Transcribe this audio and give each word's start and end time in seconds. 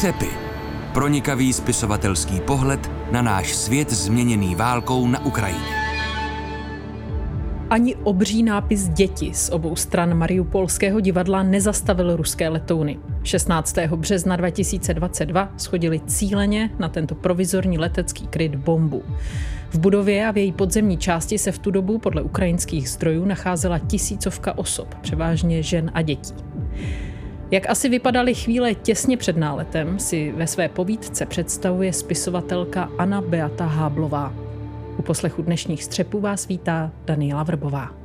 Střepy. 0.00 0.28
Pronikavý 0.94 1.52
spisovatelský 1.52 2.40
pohled 2.40 2.90
na 3.12 3.22
náš 3.22 3.54
svět 3.54 3.90
změněný 3.90 4.54
válkou 4.54 5.06
na 5.06 5.24
Ukrajině. 5.24 5.74
Ani 7.70 7.96
obří 7.96 8.42
nápis 8.42 8.88
děti 8.88 9.34
z 9.34 9.50
obou 9.50 9.76
stran 9.76 10.14
Mariupolského 10.14 11.00
divadla 11.00 11.42
nezastavil 11.42 12.16
ruské 12.16 12.48
letouny. 12.48 12.98
16. 13.22 13.78
března 13.96 14.36
2022 14.36 15.52
schodili 15.56 16.00
cíleně 16.00 16.70
na 16.78 16.88
tento 16.88 17.14
provizorní 17.14 17.78
letecký 17.78 18.26
kryt 18.26 18.54
bombu. 18.54 19.02
V 19.70 19.78
budově 19.78 20.26
a 20.26 20.30
v 20.30 20.36
její 20.36 20.52
podzemní 20.52 20.96
části 20.96 21.38
se 21.38 21.52
v 21.52 21.58
tu 21.58 21.70
dobu 21.70 21.98
podle 21.98 22.22
ukrajinských 22.22 22.90
zdrojů 22.90 23.24
nacházela 23.24 23.78
tisícovka 23.78 24.58
osob, 24.58 24.94
převážně 24.94 25.62
žen 25.62 25.90
a 25.94 26.02
dětí. 26.02 26.34
Jak 27.52 27.70
asi 27.70 27.88
vypadaly 27.88 28.34
chvíle 28.34 28.74
těsně 28.74 29.16
před 29.16 29.36
náletem, 29.36 29.98
si 29.98 30.32
ve 30.32 30.46
své 30.46 30.68
povídce 30.68 31.26
představuje 31.26 31.92
spisovatelka 31.92 32.90
Anna 32.98 33.20
Beata 33.20 33.66
Háblová. 33.66 34.34
U 34.98 35.02
poslechu 35.02 35.42
dnešních 35.42 35.84
střepů 35.84 36.20
vás 36.20 36.48
vítá 36.48 36.92
Daniela 37.04 37.42
Vrbová. 37.42 37.99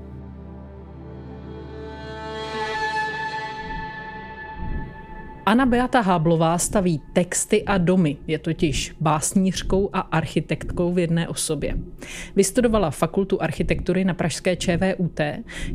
Anna 5.46 5.66
Beata 5.66 6.02
Háblová 6.02 6.58
staví 6.58 7.02
texty 7.14 7.64
a 7.64 7.78
domy, 7.78 8.18
je 8.28 8.40
totiž 8.40 8.96
básnířkou 9.02 9.90
a 9.94 10.00
architektkou 10.00 10.94
v 10.94 11.00
jedné 11.00 11.28
osobě. 11.28 11.78
Vystudovala 12.36 12.92
fakultu 12.92 13.42
architektury 13.42 14.06
na 14.06 14.14
pražské 14.14 14.56
ČVUT, 14.56 15.20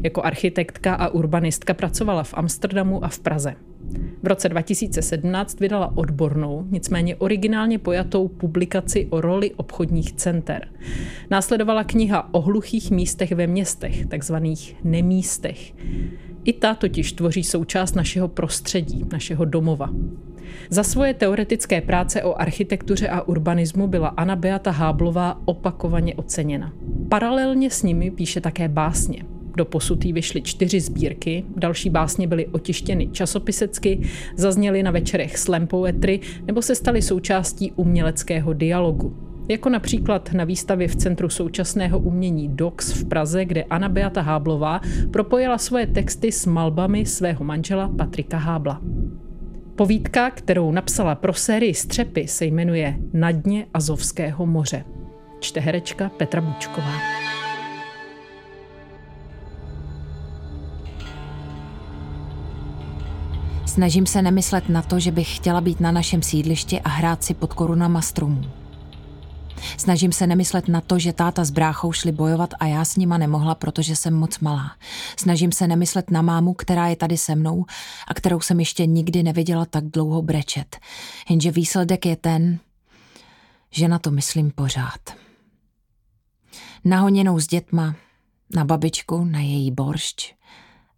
jako 0.02 0.22
architektka 0.22 0.94
a 0.94 1.08
urbanistka 1.08 1.74
pracovala 1.74 2.22
v 2.22 2.34
Amsterdamu 2.34 3.04
a 3.04 3.08
v 3.08 3.18
Praze. 3.18 3.54
V 4.22 4.26
roce 4.26 4.48
2017 4.48 5.60
vydala 5.60 5.96
odbornou, 5.96 6.66
nicméně 6.70 7.16
originálně 7.16 7.78
pojatou 7.78 8.28
publikaci 8.28 9.06
o 9.10 9.20
roli 9.20 9.50
obchodních 9.50 10.12
center. 10.12 10.68
Následovala 11.30 11.84
kniha 11.84 12.34
o 12.34 12.40
hluchých 12.40 12.90
místech 12.90 13.32
ve 13.32 13.46
městech, 13.46 14.06
takzvaných 14.06 14.76
nemístech. 14.84 15.72
I 16.44 16.52
ta 16.52 16.74
totiž 16.74 17.12
tvoří 17.12 17.44
součást 17.44 17.94
našeho 17.94 18.28
prostředí, 18.28 19.04
našeho 19.12 19.44
domova. 19.44 19.90
Za 20.70 20.82
svoje 20.82 21.14
teoretické 21.14 21.80
práce 21.80 22.22
o 22.22 22.40
architektuře 22.40 23.08
a 23.08 23.22
urbanismu 23.22 23.86
byla 23.86 24.08
Anna 24.08 24.36
Beata 24.36 24.70
Háblová 24.70 25.40
opakovaně 25.44 26.14
oceněna. 26.14 26.72
Paralelně 27.08 27.70
s 27.70 27.82
nimi 27.82 28.10
píše 28.10 28.40
také 28.40 28.68
básně. 28.68 29.22
Do 29.56 29.64
posutí 29.64 30.12
vyšly 30.12 30.42
čtyři 30.42 30.80
sbírky, 30.80 31.44
další 31.56 31.90
básně 31.90 32.26
byly 32.26 32.46
otištěny 32.46 33.08
časopisecky, 33.08 34.00
zazněly 34.36 34.82
na 34.82 34.90
večerech 34.90 35.38
slam 35.38 35.66
poetry 35.66 36.20
nebo 36.44 36.62
se 36.62 36.74
staly 36.74 37.02
součástí 37.02 37.72
uměleckého 37.72 38.52
dialogu. 38.52 39.29
Jako 39.50 39.68
například 39.68 40.32
na 40.32 40.44
výstavě 40.44 40.88
v 40.88 40.96
Centru 40.96 41.28
současného 41.28 41.98
umění 41.98 42.48
DOX 42.48 42.92
v 42.92 43.08
Praze, 43.08 43.44
kde 43.44 43.64
Anna 43.64 43.88
Beata 43.88 44.20
Háblová 44.20 44.80
propojila 45.10 45.58
svoje 45.58 45.86
texty 45.86 46.32
s 46.32 46.46
malbami 46.46 47.06
svého 47.06 47.44
manžela 47.44 47.88
Patrika 47.88 48.38
Hábla. 48.38 48.80
Povídka, 49.76 50.30
kterou 50.30 50.72
napsala 50.72 51.14
pro 51.14 51.34
sérii 51.34 51.74
Střepy, 51.74 52.28
se 52.28 52.44
jmenuje 52.44 52.98
Na 53.12 53.30
dně 53.30 53.66
Azovského 53.74 54.46
moře. 54.46 54.84
Čte 55.40 55.60
herečka 55.60 56.08
Petra 56.08 56.40
Bučková. 56.40 56.92
Snažím 63.66 64.06
se 64.06 64.22
nemyslet 64.22 64.68
na 64.68 64.82
to, 64.82 65.00
že 65.00 65.12
bych 65.12 65.36
chtěla 65.36 65.60
být 65.60 65.80
na 65.80 65.92
našem 65.92 66.22
sídlišti 66.22 66.80
a 66.80 66.88
hrát 66.88 67.24
si 67.24 67.34
pod 67.34 67.54
korunama 67.54 68.00
stromů. 68.00 68.59
Snažím 69.76 70.12
se 70.12 70.26
nemyslet 70.26 70.68
na 70.68 70.80
to, 70.80 70.98
že 70.98 71.12
táta 71.12 71.44
s 71.44 71.50
bráchou 71.50 71.92
šli 71.92 72.12
bojovat 72.12 72.50
a 72.60 72.66
já 72.66 72.84
s 72.84 72.96
nima 72.96 73.18
nemohla, 73.18 73.54
protože 73.54 73.96
jsem 73.96 74.14
moc 74.14 74.38
malá. 74.38 74.72
Snažím 75.16 75.52
se 75.52 75.66
nemyslet 75.66 76.10
na 76.10 76.22
mámu, 76.22 76.54
která 76.54 76.88
je 76.88 76.96
tady 76.96 77.16
se 77.18 77.34
mnou 77.34 77.64
a 78.08 78.14
kterou 78.14 78.40
jsem 78.40 78.60
ještě 78.60 78.86
nikdy 78.86 79.22
neviděla 79.22 79.64
tak 79.64 79.84
dlouho 79.84 80.22
brečet. 80.22 80.76
Jenže 81.30 81.50
výsledek 81.50 82.06
je 82.06 82.16
ten, 82.16 82.58
že 83.70 83.88
na 83.88 83.98
to 83.98 84.10
myslím 84.10 84.50
pořád. 84.50 85.00
Nahoněnou 86.84 87.40
s 87.40 87.46
dětma, 87.46 87.94
na 88.54 88.64
babičku, 88.64 89.24
na 89.24 89.40
její 89.40 89.70
boršč 89.70 90.34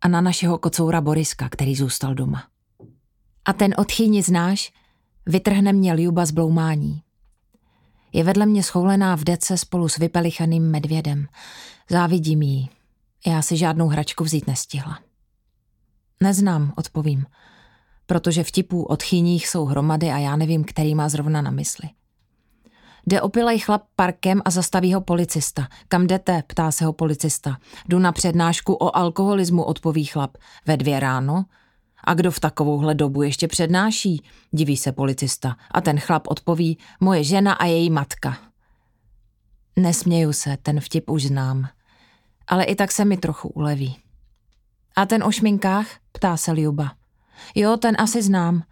a 0.00 0.08
na 0.08 0.20
našeho 0.20 0.58
kocoura 0.58 1.00
Boriska, 1.00 1.48
který 1.48 1.76
zůstal 1.76 2.14
doma. 2.14 2.44
A 3.44 3.52
ten 3.52 3.74
odchýni 3.76 4.22
znáš? 4.22 4.72
Vytrhne 5.26 5.72
mě 5.72 5.92
Ljuba 5.92 6.26
z 6.26 6.30
bloumání. 6.30 7.02
Je 8.12 8.24
vedle 8.24 8.46
mě 8.46 8.62
schoulená 8.62 9.16
v 9.16 9.24
dece 9.24 9.58
spolu 9.58 9.88
s 9.88 9.96
vypelichaným 9.96 10.70
medvědem. 10.70 11.26
Závidím 11.90 12.42
jí. 12.42 12.70
Já 13.26 13.42
si 13.42 13.56
žádnou 13.56 13.88
hračku 13.88 14.24
vzít 14.24 14.46
nestihla. 14.46 14.98
Neznám, 16.22 16.72
odpovím, 16.76 17.26
protože 18.06 18.44
vtipů 18.44 18.82
od 18.82 19.02
chyních 19.02 19.48
jsou 19.48 19.64
hromady 19.64 20.10
a 20.10 20.18
já 20.18 20.36
nevím, 20.36 20.64
který 20.64 20.94
má 20.94 21.08
zrovna 21.08 21.42
na 21.42 21.50
mysli. 21.50 21.88
Jde 23.06 23.20
opilej 23.20 23.58
chlap 23.58 23.82
parkem 23.96 24.42
a 24.44 24.50
zastaví 24.50 24.94
ho 24.94 25.00
policista. 25.00 25.68
Kam 25.88 26.06
jdete? 26.06 26.42
ptá 26.46 26.70
se 26.70 26.84
ho 26.84 26.92
policista. 26.92 27.56
Jdu 27.88 27.98
na 27.98 28.12
přednášku 28.12 28.74
o 28.74 28.96
alkoholismu, 28.96 29.62
odpoví 29.62 30.04
chlap. 30.04 30.36
Ve 30.66 30.76
dvě 30.76 31.00
ráno? 31.00 31.44
A 32.04 32.14
kdo 32.14 32.30
v 32.30 32.40
takovouhle 32.40 32.94
dobu 32.94 33.22
ještě 33.22 33.48
přednáší? 33.48 34.22
Diví 34.50 34.76
se 34.76 34.92
policista. 34.92 35.56
A 35.70 35.80
ten 35.80 36.00
chlap 36.00 36.26
odpoví, 36.26 36.78
moje 37.00 37.24
žena 37.24 37.52
a 37.52 37.66
její 37.66 37.90
matka. 37.90 38.38
Nesměju 39.76 40.32
se, 40.32 40.56
ten 40.62 40.80
vtip 40.80 41.10
už 41.10 41.22
znám. 41.22 41.68
Ale 42.46 42.64
i 42.64 42.74
tak 42.74 42.92
se 42.92 43.04
mi 43.04 43.16
trochu 43.16 43.48
uleví. 43.48 43.96
A 44.96 45.06
ten 45.06 45.24
o 45.24 45.32
šminkách? 45.32 45.86
Ptá 46.12 46.36
se 46.36 46.52
Ljuba. 46.52 46.92
Jo, 47.54 47.76
ten 47.76 47.96
asi 47.98 48.22
znám. 48.22 48.62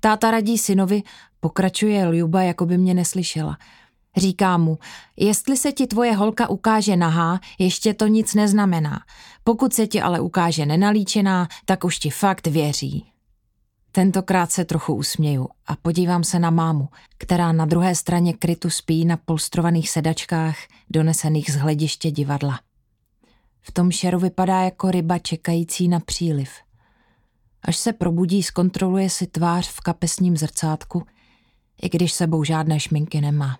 Táta 0.00 0.30
radí 0.30 0.58
synovi, 0.58 1.02
pokračuje 1.40 2.04
Ljuba, 2.04 2.42
jako 2.42 2.66
by 2.66 2.78
mě 2.78 2.94
neslyšela. 2.94 3.58
Říká 4.16 4.58
mu, 4.58 4.78
jestli 5.16 5.56
se 5.56 5.72
ti 5.72 5.86
tvoje 5.86 6.16
holka 6.16 6.48
ukáže 6.48 6.96
nahá, 6.96 7.40
ještě 7.58 7.94
to 7.94 8.06
nic 8.06 8.34
neznamená. 8.34 9.00
Pokud 9.44 9.74
se 9.74 9.86
ti 9.86 10.02
ale 10.02 10.20
ukáže 10.20 10.66
nenalíčená, 10.66 11.48
tak 11.64 11.84
už 11.84 11.98
ti 11.98 12.10
fakt 12.10 12.46
věří. 12.46 13.12
Tentokrát 13.92 14.52
se 14.52 14.64
trochu 14.64 14.94
usměju 14.94 15.48
a 15.66 15.76
podívám 15.76 16.24
se 16.24 16.38
na 16.38 16.50
mámu, 16.50 16.88
která 17.18 17.52
na 17.52 17.64
druhé 17.64 17.94
straně 17.94 18.32
krytu 18.32 18.70
spí 18.70 19.04
na 19.04 19.16
polstrovaných 19.16 19.90
sedačkách 19.90 20.56
donesených 20.90 21.50
z 21.50 21.54
hlediště 21.54 22.10
divadla. 22.10 22.60
V 23.60 23.72
tom 23.72 23.90
šeru 23.90 24.18
vypadá 24.18 24.62
jako 24.62 24.90
ryba 24.90 25.18
čekající 25.18 25.88
na 25.88 26.00
příliv. 26.00 26.50
Až 27.62 27.76
se 27.76 27.92
probudí, 27.92 28.42
zkontroluje 28.42 29.10
si 29.10 29.26
tvář 29.26 29.68
v 29.68 29.80
kapesním 29.80 30.36
zrcátku, 30.36 31.06
i 31.82 31.88
když 31.88 32.12
sebou 32.12 32.44
žádné 32.44 32.80
šminky 32.80 33.20
nemá. 33.20 33.58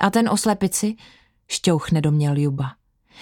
A 0.00 0.10
ten 0.10 0.28
o 0.28 0.36
slepici? 0.36 0.96
Šťouchne 1.48 2.00
do 2.00 2.10
mě 2.10 2.30
Ljuba. 2.30 2.72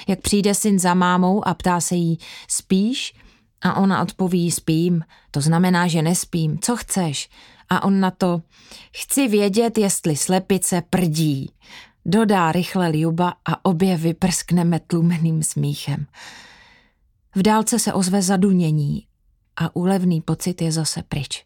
Jak 0.08 0.20
přijde 0.20 0.54
syn 0.54 0.78
za 0.78 0.94
mámou 0.94 1.48
a 1.48 1.54
ptá 1.54 1.80
se 1.80 1.94
jí, 1.94 2.18
spíš? 2.48 3.14
A 3.62 3.76
ona 3.76 4.02
odpoví, 4.02 4.50
spím. 4.50 5.04
To 5.30 5.40
znamená, 5.40 5.86
že 5.86 6.02
nespím. 6.02 6.58
Co 6.58 6.76
chceš? 6.76 7.28
A 7.68 7.84
on 7.84 8.00
na 8.00 8.10
to, 8.10 8.42
chci 8.96 9.28
vědět, 9.28 9.78
jestli 9.78 10.16
slepice 10.16 10.82
prdí. 10.90 11.52
Dodá 12.06 12.52
rychle 12.52 12.90
Ljuba 12.90 13.34
a 13.44 13.64
obě 13.64 13.96
vyprskneme 13.96 14.80
tlumeným 14.80 15.42
smíchem. 15.42 16.06
V 17.34 17.42
dálce 17.42 17.78
se 17.78 17.92
ozve 17.92 18.22
zadunění 18.22 19.06
a 19.56 19.76
úlevný 19.76 20.20
pocit 20.20 20.62
je 20.62 20.72
zase 20.72 21.02
pryč. 21.02 21.44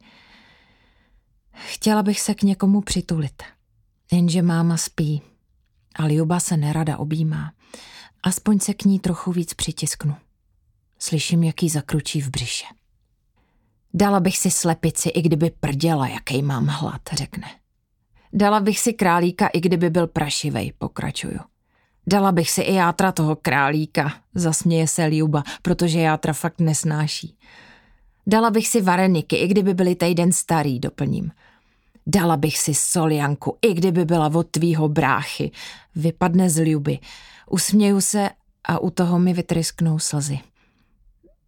Chtěla 1.53 2.03
bych 2.03 2.21
se 2.21 2.35
k 2.35 2.43
někomu 2.43 2.81
přitulit. 2.81 3.43
Jenže 4.13 4.43
máma 4.43 4.77
spí 4.77 5.23
a 5.97 6.07
Ljuba 6.07 6.41
se 6.41 6.57
nerada 6.57 6.99
objímá. 6.99 7.53
Aspoň 8.23 8.61
se 8.61 8.75
k 8.75 8.85
ní 8.85 8.99
trochu 9.01 9.33
víc 9.33 9.55
přitisknu. 9.55 10.17
Slyším, 10.99 11.43
jaký 11.43 11.69
zakručí 11.69 12.21
v 12.21 12.31
břiše. 12.31 12.65
Dala 13.95 14.21
bych 14.21 14.39
si 14.39 14.51
slepici, 14.51 15.09
i 15.09 15.23
kdyby 15.23 15.51
prděla, 15.51 16.09
jaký 16.09 16.43
mám 16.43 16.67
hlad, 16.67 17.01
řekne. 17.13 17.49
Dala 18.33 18.61
bych 18.61 18.79
si 18.79 18.93
králíka, 18.93 19.47
i 19.47 19.61
kdyby 19.61 19.91
byl 19.91 20.07
prašivej, 20.07 20.73
pokračuju. 20.79 21.41
Dala 22.07 22.33
bych 22.33 22.51
si 22.51 22.63
i 22.63 22.75
játra 22.75 23.13
toho 23.13 23.37
králíka, 23.37 24.13
zasměje 24.35 24.89
se 24.89 25.07
Ljuba, 25.07 25.43
protože 25.63 26.01
játra 26.01 26.33
fakt 26.33 26.61
nesnáší. 26.61 27.39
Dala 28.27 28.51
bych 28.51 28.69
si 28.69 28.81
vareniky, 28.81 29.37
i 29.37 29.49
kdyby 29.49 29.75
byly 29.75 29.95
týden 29.95 30.33
starý, 30.33 30.81
doplním. 30.81 31.31
Dala 32.09 32.37
bych 32.37 32.59
si 32.59 32.75
soljanku, 32.75 33.57
i 33.63 33.75
kdyby 33.75 34.05
byla 34.05 34.27
od 34.27 34.51
tvýho 34.51 34.89
bráchy. 34.89 35.51
Vypadne 35.95 36.51
z 36.51 36.65
ljuby. 36.65 36.99
Usměju 37.51 38.01
se 38.01 38.31
a 38.65 38.79
u 38.79 38.91
toho 38.91 39.19
mi 39.19 39.33
vytrysknou 39.33 39.99
slzy. 39.99 40.39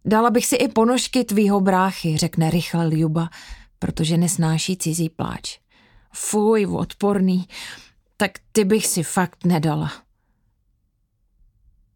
Dala 0.05 0.29
bych 0.29 0.45
si 0.45 0.55
i 0.55 0.67
ponožky 0.67 1.23
tvýho 1.23 1.61
bráchy, 1.61 2.17
řekne 2.17 2.49
rychle 2.49 2.87
Ljuba, 2.87 3.29
protože 3.79 4.17
nesnáší 4.17 4.77
cizí 4.77 5.09
pláč. 5.09 5.59
Fuj, 6.13 6.65
odporný, 6.65 7.47
tak 8.17 8.31
ty 8.51 8.65
bych 8.65 8.87
si 8.87 9.03
fakt 9.03 9.45
nedala. 9.45 9.91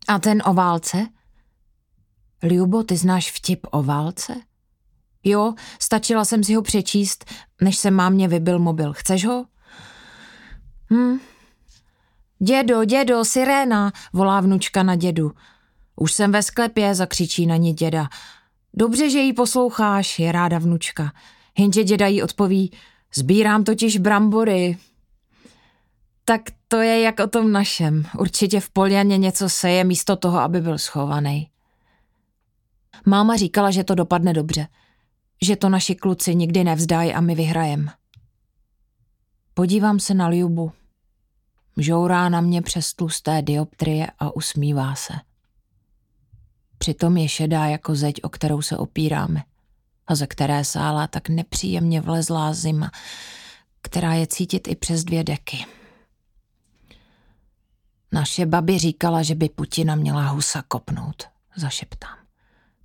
A 0.08 0.20
ten 0.20 0.44
o 0.46 0.54
válce? 0.54 1.08
Ljubo, 2.44 2.84
ty 2.84 2.98
znáš 2.98 3.32
vtip 3.32 3.68
o 3.72 3.84
válce? 3.84 4.42
Jo, 5.26 5.54
stačila 5.80 6.26
jsem 6.26 6.44
si 6.44 6.54
ho 6.54 6.62
přečíst, 6.62 7.26
než 7.62 7.78
se 7.78 7.92
mámě 7.92 8.28
vybil 8.28 8.60
mobil. 8.60 8.94
Chceš 8.94 9.26
ho? 9.26 9.46
Hm. 10.94 11.20
Dědo, 12.40 12.84
dědo, 12.84 13.26
siréna, 13.26 13.92
volá 14.14 14.42
vnučka 14.42 14.84
na 14.84 14.96
dědu. 14.96 15.32
Už 15.96 16.14
jsem 16.14 16.32
ve 16.32 16.44
sklepě, 16.44 16.96
zakřičí 16.96 17.46
na 17.46 17.56
ní 17.56 17.74
děda. 17.74 18.08
Dobře, 18.74 19.10
že 19.10 19.20
jí 19.20 19.34
posloucháš, 19.34 20.20
je 20.20 20.32
ráda 20.32 20.60
vnučka. 20.60 21.12
Jenže 21.58 21.84
děda 21.84 22.08
jí 22.08 22.24
odpoví, 22.24 22.72
sbírám 23.14 23.64
totiž 23.64 23.98
brambory. 23.98 24.78
Tak 26.26 26.42
to 26.68 26.78
je 26.78 27.02
jak 27.02 27.20
o 27.20 27.28
tom 27.28 27.52
našem. 27.52 28.06
Určitě 28.20 28.60
v 28.60 28.70
Poljaně 28.70 29.18
něco 29.18 29.50
seje 29.50 29.84
místo 29.84 30.16
toho, 30.16 30.40
aby 30.40 30.62
byl 30.62 30.78
schovaný. 30.78 31.50
Máma 33.06 33.36
říkala, 33.36 33.72
že 33.72 33.84
to 33.84 33.96
dopadne 33.96 34.34
dobře. 34.34 34.68
Že 35.42 35.56
to 35.56 35.70
naši 35.70 35.96
kluci 35.96 36.36
nikdy 36.36 36.64
nevzdají 36.64 37.14
a 37.14 37.22
my 37.22 37.36
vyhrajem. 37.36 37.90
Podívám 39.54 40.00
se 40.00 40.14
na 40.14 40.30
Ljubu. 40.30 40.72
Žourá 41.78 42.30
na 42.30 42.42
mě 42.42 42.62
přes 42.62 42.94
tlusté 42.94 43.42
dioptrie 43.42 44.08
a 44.20 44.36
usmívá 44.36 44.96
se. 44.96 45.14
Přitom 46.78 47.18
je 47.18 47.30
šedá 47.30 47.66
jako 47.66 47.96
zeď, 47.96 48.24
o 48.24 48.30
kterou 48.30 48.62
se 48.62 48.78
opíráme 48.78 49.44
a 50.08 50.16
ze 50.16 50.28
které 50.28 50.66
sála 50.66 51.08
tak 51.08 51.30
nepříjemně 51.30 52.02
vlezlá 52.02 52.54
zima, 52.54 52.92
která 53.82 54.14
je 54.14 54.28
cítit 54.28 54.68
i 54.68 54.76
přes 54.76 55.04
dvě 55.04 55.24
deky. 55.24 55.66
Naše 58.12 58.46
babi 58.46 58.80
říkala, 58.80 59.24
že 59.24 59.36
by 59.36 59.50
Putina 59.50 59.96
měla 59.96 60.28
husa 60.28 60.62
kopnout, 60.68 61.24
zašeptám. 61.56 62.18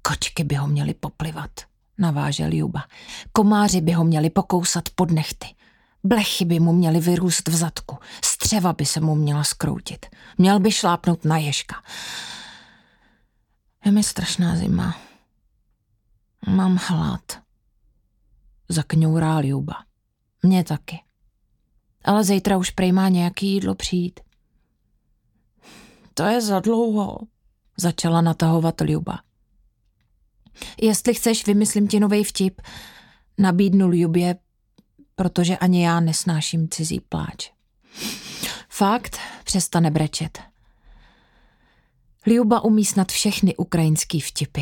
Kočky 0.02 0.44
by 0.44 0.55
ho 0.55 0.67
měly 0.67 0.94
poplivat, 0.94 1.50
navážel 2.00 2.52
Juba. 2.52 2.82
Komáři 3.32 3.81
by 3.81 3.93
ho 3.93 4.05
měli 4.05 4.31
pokousat 4.31 4.85
pod 4.94 5.11
nechty. 5.11 5.47
Blechy 6.05 6.44
by 6.44 6.61
mu 6.61 6.73
měly 6.73 7.00
vyrůst 7.00 7.49
v 7.49 7.55
zadku, 7.55 7.99
střeva 8.25 8.73
by 8.73 8.87
se 8.87 9.00
mu 9.00 9.14
měla 9.14 9.44
skroutit. 9.44 10.06
Měl 10.38 10.61
by 10.61 10.70
šlápnout 10.70 11.25
na 11.25 11.38
ježka. 11.38 11.82
Je 13.85 13.93
mi 13.93 14.02
strašná 14.02 14.56
zima. 14.56 14.97
Mám 16.47 16.79
hlad. 16.87 17.23
Zakňourá 18.69 19.41
Ljuba. 19.41 19.75
Mě 20.43 20.64
taky. 20.64 21.00
Ale 22.05 22.25
zítra 22.25 22.56
už 22.56 22.70
prej 22.70 22.93
má 22.93 23.08
nějaký 23.08 23.47
jídlo 23.47 23.75
přijít. 23.75 24.20
To 26.14 26.23
je 26.23 26.41
za 26.41 26.61
dlouho, 26.61 27.19
začala 27.76 28.20
natahovat 28.20 28.81
Ljuba. 28.81 29.19
Jestli 30.82 31.14
chceš, 31.14 31.47
vymyslím 31.47 31.88
ti 31.88 32.00
nový 32.00 32.25
vtip, 32.25 32.61
nabídnul 33.38 33.94
Ljubě, 33.94 34.37
protože 35.14 35.58
ani 35.58 35.85
já 35.85 36.00
nesnáším 36.00 36.69
cizí 36.69 37.00
pláč. 37.00 37.50
Fakt, 38.69 39.19
přestane 39.44 39.91
brečet. 39.91 40.38
Ljuba 42.26 42.64
umí 42.64 42.85
snad 42.85 43.12
všechny 43.12 43.56
ukrajinský 43.56 44.20
vtipy. 44.20 44.61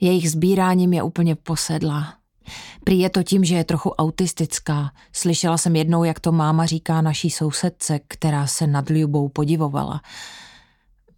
Jejich 0.00 0.30
sbíráním 0.30 0.92
je 0.92 1.02
úplně 1.02 1.34
posedlá. 1.34 2.14
Prý 2.84 3.00
je 3.00 3.10
to 3.10 3.22
tím, 3.22 3.44
že 3.44 3.54
je 3.54 3.64
trochu 3.64 3.90
autistická. 3.90 4.92
Slyšela 5.12 5.58
jsem 5.58 5.76
jednou, 5.76 6.04
jak 6.04 6.20
to 6.20 6.32
máma 6.32 6.66
říká 6.66 7.00
naší 7.00 7.30
sousedce, 7.30 8.00
která 8.08 8.46
se 8.46 8.66
nad 8.66 8.90
Ljubou 8.90 9.28
podivovala. 9.28 10.02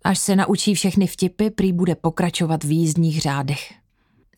Až 0.05 0.19
se 0.19 0.37
naučí 0.37 0.75
všechny 0.75 1.07
vtipy, 1.07 1.51
prý 1.51 1.73
bude 1.73 1.95
pokračovat 1.95 2.65
v 2.65 2.71
jízdních 2.71 3.21
řádech. 3.21 3.80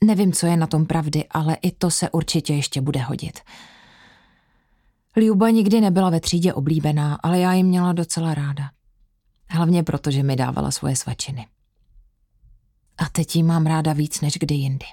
Nevím, 0.04 0.32
co 0.32 0.46
je 0.46 0.56
na 0.56 0.66
tom 0.66 0.86
pravdy, 0.86 1.24
ale 1.30 1.54
i 1.54 1.70
to 1.70 1.90
se 1.90 2.10
určitě 2.10 2.54
ještě 2.54 2.80
bude 2.80 3.00
hodit. 3.00 3.40
Ljuba 5.16 5.50
nikdy 5.50 5.80
nebyla 5.80 6.10
ve 6.10 6.20
třídě 6.20 6.54
oblíbená, 6.54 7.18
ale 7.22 7.38
já 7.38 7.52
ji 7.52 7.62
měla 7.62 7.92
docela 7.92 8.34
ráda. 8.34 8.70
Hlavně 9.48 9.82
proto, 9.82 10.10
že 10.10 10.22
mi 10.22 10.36
dávala 10.36 10.70
svoje 10.70 10.96
svačiny. 10.96 11.46
A 12.98 13.08
teď 13.08 13.36
jí 13.36 13.42
mám 13.42 13.66
ráda 13.66 13.92
víc 13.92 14.20
než 14.20 14.38
kdy 14.38 14.54
jindy. 14.54 14.86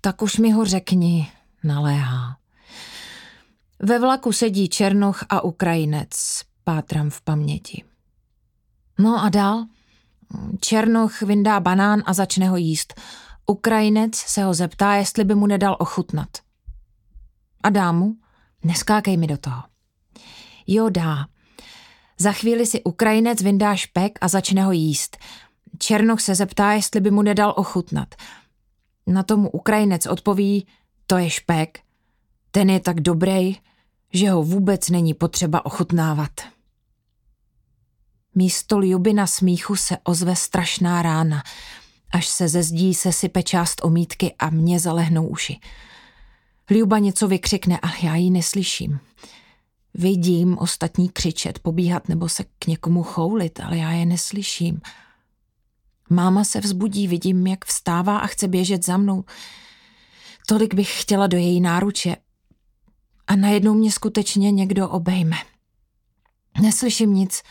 Tak 0.00 0.22
už 0.22 0.38
mi 0.38 0.50
ho 0.50 0.64
řekni, 0.64 1.28
naléhá. 1.64 2.36
Ve 3.78 3.98
vlaku 3.98 4.32
sedí 4.32 4.68
Černoch 4.68 5.24
a 5.28 5.40
Ukrajinec, 5.40 6.42
pátram 6.64 7.10
v 7.10 7.20
paměti. 7.20 7.84
No 8.98 9.24
a 9.24 9.28
dál? 9.28 9.66
Černoch 10.60 11.22
vyndá 11.22 11.60
banán 11.60 12.02
a 12.06 12.12
začne 12.12 12.48
ho 12.48 12.56
jíst. 12.56 13.00
Ukrajinec 13.46 14.16
se 14.16 14.44
ho 14.44 14.54
zeptá, 14.54 14.94
jestli 14.94 15.24
by 15.24 15.34
mu 15.34 15.46
nedal 15.46 15.76
ochutnat. 15.78 16.28
A 17.62 17.70
dá 17.70 17.92
mu? 17.92 18.14
Neskákej 18.64 19.16
mi 19.16 19.26
do 19.26 19.38
toho. 19.38 19.62
Jo, 20.66 20.88
dá. 20.88 21.26
Za 22.18 22.32
chvíli 22.32 22.66
si 22.66 22.82
Ukrajinec 22.82 23.42
vyndá 23.42 23.76
špek 23.76 24.18
a 24.20 24.28
začne 24.28 24.62
ho 24.62 24.72
jíst. 24.72 25.16
Černoch 25.78 26.20
se 26.20 26.34
zeptá, 26.34 26.72
jestli 26.72 27.00
by 27.00 27.10
mu 27.10 27.22
nedal 27.22 27.54
ochutnat. 27.56 28.14
Na 29.06 29.22
tomu 29.22 29.50
Ukrajinec 29.50 30.06
odpoví, 30.06 30.66
to 31.06 31.18
je 31.18 31.30
špek. 31.30 31.80
Ten 32.50 32.70
je 32.70 32.80
tak 32.80 33.00
dobrý, 33.00 33.56
že 34.12 34.30
ho 34.30 34.42
vůbec 34.42 34.90
není 34.90 35.14
potřeba 35.14 35.66
ochutnávat. 35.66 36.30
Místo 38.34 38.80
Ljubina 38.80 39.26
smíchu 39.26 39.76
se 39.76 39.96
ozve 40.04 40.36
strašná 40.36 41.02
rána, 41.02 41.42
až 42.12 42.28
se 42.28 42.48
ze 42.48 42.62
zdí 42.62 42.94
sesype 42.94 43.42
část 43.42 43.84
omítky 43.84 44.34
a 44.38 44.50
mě 44.50 44.80
zalehnou 44.80 45.26
uši. 45.28 45.60
Ljuba 46.70 46.98
něco 46.98 47.28
vykřikne, 47.28 47.78
ale 47.82 47.92
já 48.02 48.16
ji 48.16 48.30
neslyším. 48.30 49.00
Vidím 49.94 50.58
ostatní 50.58 51.08
křičet, 51.08 51.58
pobíhat 51.58 52.08
nebo 52.08 52.28
se 52.28 52.44
k 52.58 52.66
někomu 52.66 53.02
choulit, 53.02 53.60
ale 53.60 53.78
já 53.78 53.92
je 53.92 54.06
neslyším. 54.06 54.80
Máma 56.10 56.44
se 56.44 56.60
vzbudí, 56.60 57.08
vidím, 57.08 57.46
jak 57.46 57.64
vstává 57.64 58.18
a 58.18 58.26
chce 58.26 58.48
běžet 58.48 58.84
za 58.84 58.96
mnou. 58.96 59.24
Tolik 60.46 60.74
bych 60.74 61.02
chtěla 61.02 61.26
do 61.26 61.36
její 61.36 61.60
náruče. 61.60 62.16
A 63.26 63.36
najednou 63.36 63.74
mě 63.74 63.92
skutečně 63.92 64.50
někdo 64.50 64.88
obejme. 64.88 65.36
Neslyším 66.60 67.14
nic, 67.14 67.42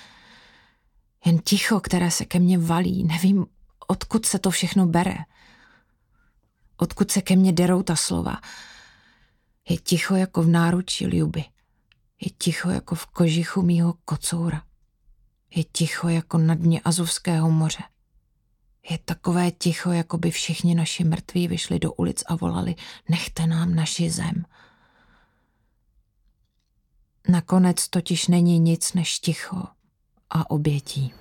jen 1.26 1.40
ticho, 1.40 1.80
které 1.80 2.12
se 2.12 2.26
ke 2.26 2.40
mně 2.40 2.58
valí. 2.58 3.04
Nevím, 3.04 3.46
odkud 3.88 4.26
se 4.26 4.40
to 4.40 4.52
všechno 4.52 4.86
bere. 4.86 5.18
Odkud 6.78 7.12
se 7.12 7.22
ke 7.22 7.36
mně 7.36 7.54
derou 7.54 7.84
ta 7.84 7.96
slova. 7.96 8.42
Je 9.70 9.78
ticho 9.78 10.16
jako 10.16 10.44
v 10.44 10.48
náručí 10.48 11.06
Ljuby. 11.06 11.44
Je 12.22 12.32
ticho 12.38 12.70
jako 12.70 12.96
v 12.96 13.06
kožichu 13.06 13.62
mýho 13.62 13.94
kocoura. 14.06 14.64
Je 15.56 15.64
ticho 15.64 16.08
jako 16.10 16.38
na 16.38 16.56
dně 16.56 16.82
Azovského 16.82 17.52
moře. 17.52 17.84
Je 18.90 18.98
takové 18.98 19.52
ticho, 19.52 19.92
jako 19.92 20.18
by 20.18 20.32
všichni 20.32 20.76
naši 20.76 21.04
mrtví 21.04 21.48
vyšli 21.48 21.80
do 21.80 21.94
ulic 21.94 22.24
a 22.28 22.36
volali 22.36 22.76
nechte 23.10 23.48
nám 23.48 23.76
naši 23.76 24.10
zem. 24.10 24.46
Nakonec 27.30 27.88
totiž 27.88 28.28
není 28.28 28.60
nic 28.60 28.94
než 28.94 29.20
ticho 29.20 29.68
a 30.32 30.50
obětí. 30.50 31.14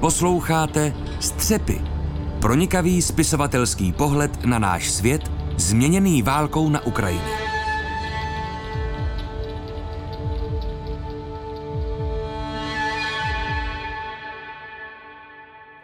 Posloucháte 0.00 0.94
Střepy. 1.20 1.80
Pronikavý 2.40 3.02
spisovatelský 3.02 3.92
pohled 3.92 4.44
na 4.44 4.58
náš 4.58 4.90
svět, 4.90 5.30
změněný 5.56 6.22
válkou 6.22 6.68
na 6.68 6.86
Ukrajině. 6.86 7.51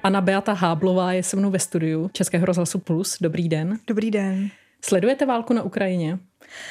Anna 0.08 0.20
Beata 0.20 0.52
Háblová 0.52 1.12
je 1.12 1.22
se 1.22 1.36
mnou 1.36 1.50
ve 1.50 1.58
studiu 1.58 2.10
Českého 2.12 2.46
rozhlasu 2.46 2.78
Plus. 2.78 3.16
Dobrý 3.20 3.48
den. 3.48 3.78
Dobrý 3.86 4.10
den. 4.10 4.50
Sledujete 4.84 5.26
válku 5.26 5.52
na 5.52 5.62
Ukrajině? 5.62 6.18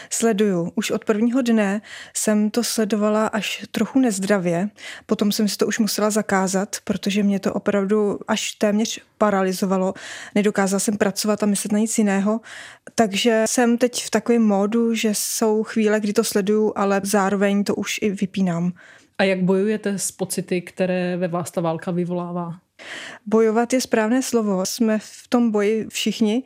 Sleduju. 0.10 0.72
Už 0.76 0.92
od 0.92 1.06
prvního 1.06 1.42
dne 1.42 1.82
jsem 2.14 2.50
to 2.50 2.64
sledovala 2.64 3.28
až 3.28 3.66
trochu 3.72 4.00
nezdravě. 4.00 4.70
Potom 5.06 5.32
jsem 5.32 5.48
si 5.48 5.58
to 5.58 5.68
už 5.68 5.80
musela 5.80 6.10
zakázat, 6.10 6.76
protože 6.84 7.24
mě 7.24 7.40
to 7.40 7.54
opravdu 7.54 8.20
až 8.28 8.52
téměř 8.52 9.02
paralizovalo. 9.18 9.94
Nedokázala 10.36 10.80
jsem 10.80 10.98
pracovat 10.98 11.44
a 11.44 11.46
myslet 11.46 11.72
na 11.72 11.80
nic 11.80 11.98
jiného. 11.98 12.42
Takže 12.96 13.44
jsem 13.48 13.78
teď 13.78 14.04
v 14.04 14.10
takovém 14.10 14.42
módu, 14.42 14.94
že 14.94 15.10
jsou 15.14 15.64
chvíle, 15.64 16.00
kdy 16.00 16.14
to 16.14 16.24
sleduju, 16.24 16.74
ale 16.76 17.02
zároveň 17.04 17.64
to 17.64 17.76
už 17.76 18.00
i 18.02 18.10
vypínám 18.10 18.72
A 19.18 19.24
jak 19.24 19.44
bojujete 19.44 20.00
s 20.00 20.12
pocity, 20.12 20.62
které 20.62 21.18
ve 21.18 21.28
vás 21.28 21.52
ta 21.52 21.62
válka 21.62 21.92
vyvolává? 21.92 22.67
Bojovat 23.26 23.74
je 23.74 23.82
správné 23.82 24.22
slovo. 24.22 24.66
Jsme 24.66 25.00
v 25.00 25.28
tom 25.30 25.52
boji 25.52 25.88
všichni 25.90 26.44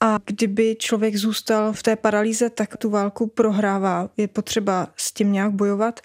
a 0.00 0.18
kdyby 0.26 0.76
člověk 0.78 1.16
zůstal 1.16 1.72
v 1.72 1.82
té 1.82 1.96
paralýze, 1.96 2.50
tak 2.50 2.76
tu 2.76 2.90
válku 2.90 3.26
prohrává. 3.26 4.10
Je 4.16 4.28
potřeba 4.28 4.88
s 4.96 5.12
tím 5.12 5.32
nějak 5.32 5.52
bojovat 5.52 6.00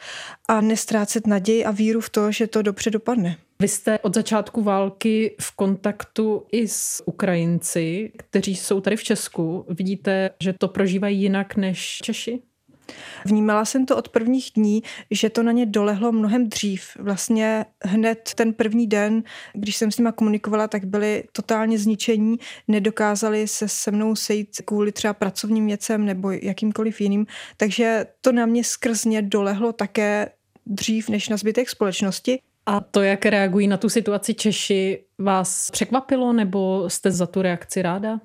a 0.47 0.61
nestrácet 0.61 1.27
naději 1.27 1.65
a 1.65 1.71
víru 1.71 2.01
v 2.01 2.09
to, 2.09 2.31
že 2.31 2.47
to 2.47 2.61
dobře 2.61 2.89
dopadne. 2.89 3.37
Vy 3.59 3.67
jste 3.67 3.99
od 3.99 4.15
začátku 4.15 4.63
války 4.63 5.35
v 5.41 5.55
kontaktu 5.55 6.45
i 6.51 6.67
s 6.67 7.03
Ukrajinci, 7.05 8.11
kteří 8.17 8.55
jsou 8.55 8.81
tady 8.81 8.95
v 8.95 9.03
Česku. 9.03 9.65
Vidíte, 9.69 10.29
že 10.43 10.53
to 10.53 10.67
prožívají 10.67 11.21
jinak 11.21 11.55
než 11.55 11.97
Češi? 12.03 12.41
Vnímala 13.25 13.65
jsem 13.65 13.85
to 13.85 13.97
od 13.97 14.09
prvních 14.09 14.51
dní, 14.55 14.83
že 15.11 15.29
to 15.29 15.43
na 15.43 15.51
ně 15.51 15.65
dolehlo 15.65 16.11
mnohem 16.11 16.49
dřív. 16.49 16.97
Vlastně 16.99 17.65
hned 17.83 18.31
ten 18.35 18.53
první 18.53 18.87
den, 18.87 19.23
když 19.53 19.75
jsem 19.75 19.91
s 19.91 19.97
nima 19.97 20.11
komunikovala, 20.11 20.67
tak 20.67 20.85
byli 20.85 21.23
totálně 21.31 21.79
zničení, 21.79 22.39
nedokázali 22.67 23.47
se 23.47 23.67
se 23.67 23.91
mnou 23.91 24.15
sejít 24.15 24.49
kvůli 24.65 24.91
třeba 24.91 25.13
pracovním 25.13 25.67
věcem 25.67 26.05
nebo 26.05 26.31
jakýmkoliv 26.31 27.01
jiným. 27.01 27.25
Takže 27.57 28.05
to 28.21 28.31
na 28.31 28.45
mě 28.45 28.63
skrzně 28.63 29.21
dolehlo 29.21 29.73
také 29.73 30.29
dřív 30.65 31.09
než 31.09 31.29
na 31.29 31.37
zbytek 31.37 31.69
společnosti. 31.69 32.39
A 32.65 32.79
to, 32.79 33.01
jak 33.01 33.25
reagují 33.25 33.67
na 33.67 33.77
tu 33.77 33.89
situaci 33.89 34.33
Češi, 34.33 35.05
vás 35.19 35.71
překvapilo 35.71 36.33
nebo 36.33 36.89
jste 36.89 37.11
za 37.11 37.27
tu 37.27 37.41
reakci 37.41 37.81
ráda? 37.81 38.19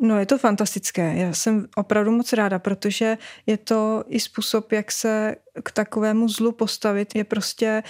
No 0.00 0.18
je 0.18 0.26
to 0.26 0.38
fantastické. 0.38 1.16
Já 1.16 1.32
jsem 1.32 1.66
opravdu 1.76 2.10
moc 2.10 2.32
ráda, 2.32 2.58
protože 2.58 3.18
je 3.46 3.56
to 3.56 4.04
i 4.08 4.20
způsob, 4.20 4.72
jak 4.72 4.92
se 4.92 5.36
k 5.62 5.70
takovému 5.70 6.28
zlu 6.28 6.52
postavit. 6.52 7.14
Je 7.14 7.24
prostě 7.24 7.82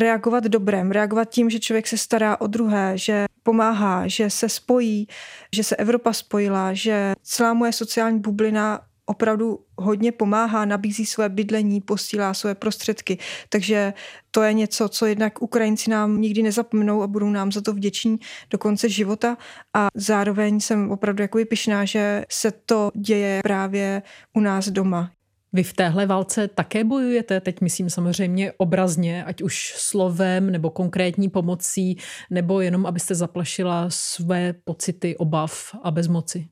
reagovat 0.00 0.44
dobrem, 0.44 0.90
reagovat 0.90 1.24
tím, 1.24 1.50
že 1.50 1.60
člověk 1.60 1.86
se 1.86 1.98
stará 1.98 2.40
o 2.40 2.46
druhé, 2.46 2.98
že 2.98 3.24
pomáhá, 3.42 4.08
že 4.08 4.30
se 4.30 4.48
spojí, 4.48 5.08
že 5.54 5.64
se 5.64 5.76
Evropa 5.76 6.12
spojila, 6.12 6.74
že 6.74 7.14
celá 7.22 7.54
moje 7.54 7.72
sociální 7.72 8.20
bublina 8.20 8.80
opravdu 9.06 9.58
hodně 9.78 10.12
pomáhá, 10.12 10.64
nabízí 10.64 11.06
své 11.06 11.28
bydlení, 11.28 11.80
posílá 11.80 12.34
své 12.34 12.54
prostředky. 12.54 13.18
Takže 13.48 13.92
to 14.30 14.42
je 14.42 14.52
něco, 14.52 14.88
co 14.88 15.06
jednak 15.06 15.42
Ukrajinci 15.42 15.90
nám 15.90 16.20
nikdy 16.20 16.42
nezapomenou 16.42 17.02
a 17.02 17.06
budou 17.06 17.30
nám 17.30 17.52
za 17.52 17.60
to 17.60 17.72
vděční 17.72 18.18
do 18.50 18.58
konce 18.58 18.88
života. 18.88 19.36
A 19.74 19.88
zároveň 19.94 20.60
jsem 20.60 20.90
opravdu 20.90 21.22
jako 21.22 21.38
pyšná, 21.48 21.84
že 21.84 22.24
se 22.30 22.50
to 22.50 22.90
děje 22.94 23.40
právě 23.42 24.02
u 24.34 24.40
nás 24.40 24.68
doma. 24.68 25.15
Vy 25.56 25.62
v 25.62 25.72
téhle 25.72 26.06
válce 26.06 26.48
také 26.48 26.84
bojujete, 26.84 27.40
teď 27.40 27.60
myslím 27.60 27.90
samozřejmě 27.90 28.52
obrazně, 28.56 29.24
ať 29.24 29.42
už 29.42 29.74
slovem 29.76 30.50
nebo 30.50 30.70
konkrétní 30.70 31.28
pomocí, 31.28 31.98
nebo 32.30 32.60
jenom 32.60 32.86
abyste 32.86 33.14
zaplašila 33.14 33.86
své 33.88 34.52
pocity 34.64 35.16
obav 35.16 35.74
a 35.82 35.90
bezmoci? 35.90 36.48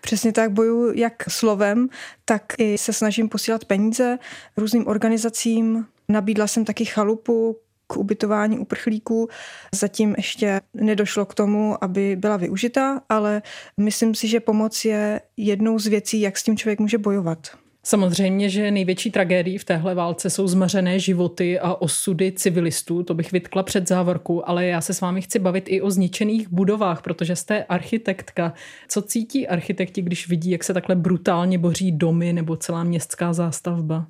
Přesně 0.00 0.32
tak 0.32 0.52
bojuji 0.52 1.00
jak 1.00 1.30
slovem, 1.30 1.88
tak 2.24 2.42
i 2.58 2.78
se 2.78 2.92
snažím 2.92 3.28
posílat 3.28 3.64
peníze 3.64 4.18
různým 4.56 4.86
organizacím. 4.86 5.86
Nabídla 6.08 6.46
jsem 6.46 6.64
taky 6.64 6.84
chalupu 6.84 7.56
k 7.86 7.96
ubytování 7.96 8.58
uprchlíků. 8.58 9.28
Zatím 9.74 10.14
ještě 10.16 10.60
nedošlo 10.74 11.26
k 11.26 11.34
tomu, 11.34 11.84
aby 11.84 12.16
byla 12.16 12.36
využita, 12.36 13.02
ale 13.08 13.42
myslím 13.80 14.14
si, 14.14 14.28
že 14.28 14.40
pomoc 14.40 14.84
je 14.84 15.20
jednou 15.36 15.78
z 15.78 15.86
věcí, 15.86 16.20
jak 16.20 16.38
s 16.38 16.42
tím 16.42 16.56
člověk 16.56 16.80
může 16.80 16.98
bojovat. 16.98 17.48
Samozřejmě, 17.88 18.48
že 18.48 18.70
největší 18.70 19.10
tragédií 19.10 19.58
v 19.58 19.64
téhle 19.64 19.94
válce 19.94 20.30
jsou 20.30 20.48
zmařené 20.48 20.98
životy 20.98 21.58
a 21.58 21.74
osudy 21.74 22.32
civilistů, 22.32 23.02
to 23.02 23.14
bych 23.14 23.32
vytkla 23.32 23.62
před 23.62 23.88
závorku, 23.88 24.48
ale 24.48 24.66
já 24.66 24.80
se 24.80 24.94
s 24.94 25.00
vámi 25.00 25.22
chci 25.22 25.38
bavit 25.38 25.64
i 25.68 25.80
o 25.80 25.90
zničených 25.90 26.48
budovách, 26.48 27.02
protože 27.02 27.36
jste 27.36 27.64
architektka. 27.64 28.52
Co 28.88 29.02
cítí 29.02 29.48
architekti, 29.48 30.02
když 30.02 30.28
vidí, 30.28 30.50
jak 30.50 30.64
se 30.64 30.74
takhle 30.74 30.96
brutálně 30.96 31.58
boří 31.58 31.92
domy 31.92 32.32
nebo 32.32 32.56
celá 32.56 32.84
městská 32.84 33.32
zástavba? 33.32 34.06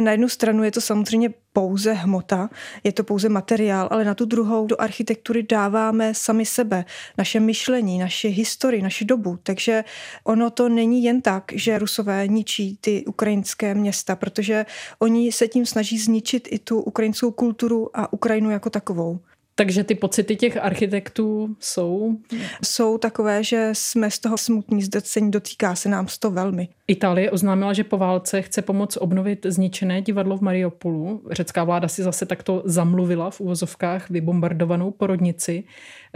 Na 0.00 0.10
jednu 0.10 0.28
stranu 0.28 0.64
je 0.64 0.70
to 0.70 0.80
samozřejmě 0.80 1.30
pouze 1.52 1.92
hmota, 1.92 2.50
je 2.84 2.92
to 2.92 3.04
pouze 3.04 3.28
materiál, 3.28 3.88
ale 3.90 4.04
na 4.04 4.14
tu 4.14 4.24
druhou 4.24 4.66
do 4.66 4.80
architektury 4.80 5.42
dáváme 5.42 6.14
sami 6.14 6.46
sebe, 6.46 6.84
naše 7.18 7.40
myšlení, 7.40 7.98
naše 7.98 8.28
historii, 8.28 8.82
naši 8.82 9.04
dobu. 9.04 9.38
Takže 9.42 9.84
ono 10.24 10.50
to 10.50 10.68
není 10.68 11.04
jen 11.04 11.22
tak, 11.22 11.52
že 11.52 11.78
Rusové 11.78 12.28
ničí 12.28 12.78
ty 12.80 13.04
ukrajinské 13.06 13.74
města, 13.74 14.16
protože 14.16 14.66
oni 14.98 15.32
se 15.32 15.48
tím 15.48 15.66
snaží 15.66 15.98
zničit 15.98 16.48
i 16.50 16.58
tu 16.58 16.80
ukrajinskou 16.80 17.30
kulturu 17.30 17.90
a 17.94 18.12
Ukrajinu 18.12 18.50
jako 18.50 18.70
takovou. 18.70 19.20
Takže 19.56 19.84
ty 19.84 19.94
pocity 19.94 20.36
těch 20.36 20.56
architektů 20.56 21.56
jsou? 21.60 22.16
Jsou 22.64 22.98
takové, 22.98 23.44
že 23.44 23.70
jsme 23.72 24.10
z 24.10 24.18
toho 24.18 24.38
smutní, 24.38 24.82
zdecení, 24.82 25.30
dotýká 25.30 25.74
se 25.74 25.88
nám 25.88 26.06
to 26.18 26.30
velmi. 26.30 26.68
Itálie 26.88 27.30
oznámila, 27.30 27.72
že 27.72 27.84
po 27.84 27.98
válce 27.98 28.42
chce 28.42 28.62
pomoct 28.62 28.96
obnovit 28.96 29.46
zničené 29.48 30.02
divadlo 30.02 30.36
v 30.36 30.40
Mariupolu. 30.40 31.22
Řecká 31.30 31.64
vláda 31.64 31.88
si 31.88 32.02
zase 32.02 32.26
takto 32.26 32.62
zamluvila 32.64 33.30
v 33.30 33.40
úvozovkách 33.40 34.10
vybombardovanou 34.10 34.90
porodnici. 34.90 35.64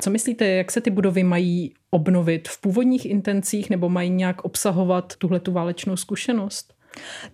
Co 0.01 0.11
myslíte, 0.11 0.47
jak 0.47 0.71
se 0.71 0.81
ty 0.81 0.91
budovy 0.91 1.23
mají 1.23 1.75
obnovit 1.91 2.49
v 2.49 2.61
původních 2.61 3.07
intencích 3.07 3.71
nebo 3.71 3.89
mají 3.89 4.11
nějak 4.11 4.45
obsahovat 4.45 5.17
tuhle 5.17 5.41
tu 5.41 5.53
válečnou 5.53 5.97
zkušenost? 5.97 6.78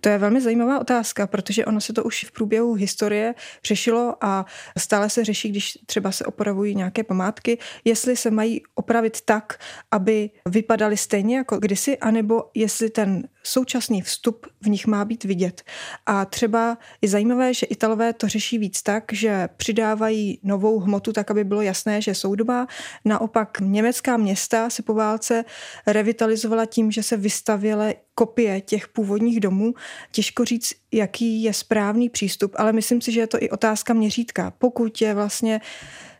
To 0.01 0.09
je 0.09 0.17
velmi 0.17 0.41
zajímavá 0.41 0.79
otázka, 0.79 1.27
protože 1.27 1.65
ono 1.65 1.81
se 1.81 1.93
to 1.93 2.03
už 2.03 2.25
v 2.25 2.31
průběhu 2.31 2.73
historie 2.73 3.35
řešilo 3.63 4.15
a 4.21 4.45
stále 4.77 5.09
se 5.09 5.23
řeší, 5.23 5.49
když 5.49 5.77
třeba 5.85 6.11
se 6.11 6.25
opravují 6.25 6.75
nějaké 6.75 7.03
památky, 7.03 7.57
jestli 7.85 8.17
se 8.17 8.31
mají 8.31 8.61
opravit 8.75 9.21
tak, 9.21 9.59
aby 9.91 10.29
vypadaly 10.49 10.97
stejně 10.97 11.37
jako 11.37 11.57
kdysi, 11.57 11.97
anebo 11.97 12.43
jestli 12.53 12.89
ten 12.89 13.27
současný 13.47 14.01
vstup 14.01 14.47
v 14.61 14.69
nich 14.69 14.87
má 14.87 15.05
být 15.05 15.23
vidět. 15.23 15.63
A 16.05 16.25
třeba 16.25 16.77
je 17.01 17.09
zajímavé, 17.09 17.53
že 17.53 17.65
Italové 17.65 18.13
to 18.13 18.27
řeší 18.27 18.57
víc 18.57 18.81
tak, 18.81 19.03
že 19.13 19.49
přidávají 19.57 20.39
novou 20.43 20.79
hmotu 20.79 21.13
tak, 21.13 21.31
aby 21.31 21.43
bylo 21.43 21.61
jasné, 21.61 22.01
že 22.01 22.15
jsou 22.15 22.35
doba. 22.35 22.67
Naopak 23.05 23.57
německá 23.59 24.17
města 24.17 24.69
se 24.69 24.83
po 24.83 24.93
válce 24.93 25.45
revitalizovala 25.87 26.65
tím, 26.65 26.91
že 26.91 27.03
se 27.03 27.17
vystavěly 27.17 27.95
kopie 28.15 28.61
těch 28.61 28.87
původních 28.87 29.39
domů. 29.39 29.73
Těžko 30.11 30.45
říct, 30.45 30.73
jaký 30.91 31.43
je 31.43 31.53
správný 31.53 32.09
přístup, 32.09 32.55
ale 32.55 32.73
myslím 32.73 33.01
si, 33.01 33.11
že 33.11 33.19
je 33.19 33.27
to 33.27 33.43
i 33.43 33.49
otázka 33.49 33.93
měřítka. 33.93 34.53
Pokud 34.57 35.01
je 35.01 35.13
vlastně 35.13 35.61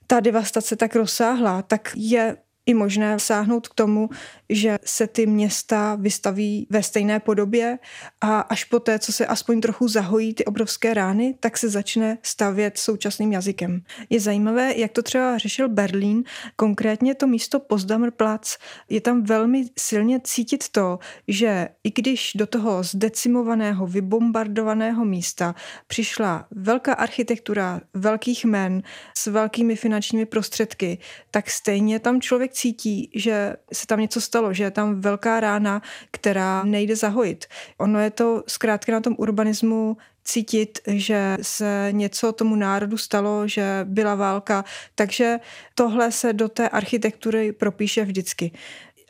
ta 0.07 0.19
devastace 0.19 0.75
tak 0.75 0.95
rozsáhlá, 0.95 1.61
tak 1.61 1.91
je 1.95 2.37
i 2.65 2.73
možné 2.73 3.19
sáhnout 3.19 3.67
k 3.67 3.75
tomu, 3.75 4.09
že 4.49 4.79
se 4.85 5.07
ty 5.07 5.25
města 5.25 5.95
vystaví 5.95 6.67
ve 6.69 6.83
stejné 6.83 7.19
podobě 7.19 7.79
a 8.21 8.39
až 8.39 8.63
po 8.63 8.79
té, 8.79 8.99
co 8.99 9.13
se 9.13 9.25
aspoň 9.25 9.61
trochu 9.61 9.87
zahojí 9.87 10.33
ty 10.33 10.45
obrovské 10.45 10.93
rány, 10.93 11.35
tak 11.39 11.57
se 11.57 11.69
začne 11.69 12.17
stavět 12.23 12.77
současným 12.77 13.33
jazykem. 13.33 13.81
Je 14.09 14.19
zajímavé, 14.19 14.73
jak 14.77 14.91
to 14.91 15.03
třeba 15.03 15.37
řešil 15.37 15.69
Berlín, 15.69 16.23
konkrétně 16.55 17.15
to 17.15 17.27
místo 17.27 17.59
Potsdamer 17.59 18.11
Platz. 18.11 18.57
Je 18.89 19.01
tam 19.01 19.23
velmi 19.23 19.65
silně 19.77 20.19
cítit 20.23 20.69
to, 20.69 20.99
že 21.27 21.69
i 21.83 21.91
když 21.91 22.31
do 22.35 22.47
toho 22.47 22.83
zdecimovaného, 22.83 23.87
vybombardovaného 23.87 25.05
místa 25.05 25.55
přišla 25.87 26.47
velká 26.51 26.93
architektura 26.93 27.81
velkých 27.93 28.45
men 28.45 28.81
s 29.17 29.27
velkými 29.27 29.75
finančními 29.75 30.25
prostředky, 30.25 30.97
tak 31.31 31.49
stejně 31.49 31.99
tam 31.99 32.21
člověk 32.21 32.54
cítí, 32.55 33.09
že 33.15 33.55
se 33.73 33.87
tam 33.87 33.99
něco 33.99 34.21
stalo, 34.21 34.53
že 34.53 34.63
je 34.63 34.71
tam 34.71 35.01
velká 35.01 35.39
rána, 35.39 35.81
která 36.11 36.63
nejde 36.63 36.95
zahojit. 36.95 37.45
Ono 37.77 37.99
je 37.99 38.09
to 38.09 38.43
zkrátka 38.47 38.91
na 38.91 38.99
tom 38.99 39.15
urbanismu 39.17 39.97
cítit, 40.23 40.79
že 40.87 41.37
se 41.41 41.87
něco 41.91 42.31
tomu 42.31 42.55
národu 42.55 42.97
stalo, 42.97 43.47
že 43.47 43.63
byla 43.83 44.15
válka, 44.15 44.65
takže 44.95 45.39
tohle 45.75 46.11
se 46.11 46.33
do 46.33 46.49
té 46.49 46.69
architektury 46.69 47.51
propíše 47.51 48.05
vždycky. 48.05 48.51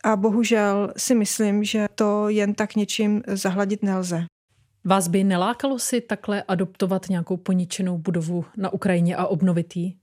A 0.04 0.16
bohužel 0.16 0.94
si 0.98 1.16
myslím, 1.16 1.64
že 1.64 1.88
to 1.96 2.30
jen 2.30 2.54
tak 2.54 2.75
něčím 2.75 3.24
zahladit 3.28 3.84
nelze. 3.84 4.25
Vás 4.86 5.08
by 5.08 5.24
nelákalo 5.24 5.80
si 5.80 6.02
takhle 6.02 6.44
adoptovat 6.48 7.10
nějakou 7.10 7.38
poničenou 7.38 7.98
budovu 7.98 8.46
na 8.58 8.74
Ukrajině 8.74 9.16
a 9.16 9.25
obnovit 9.25 9.75
ji? 9.75 9.94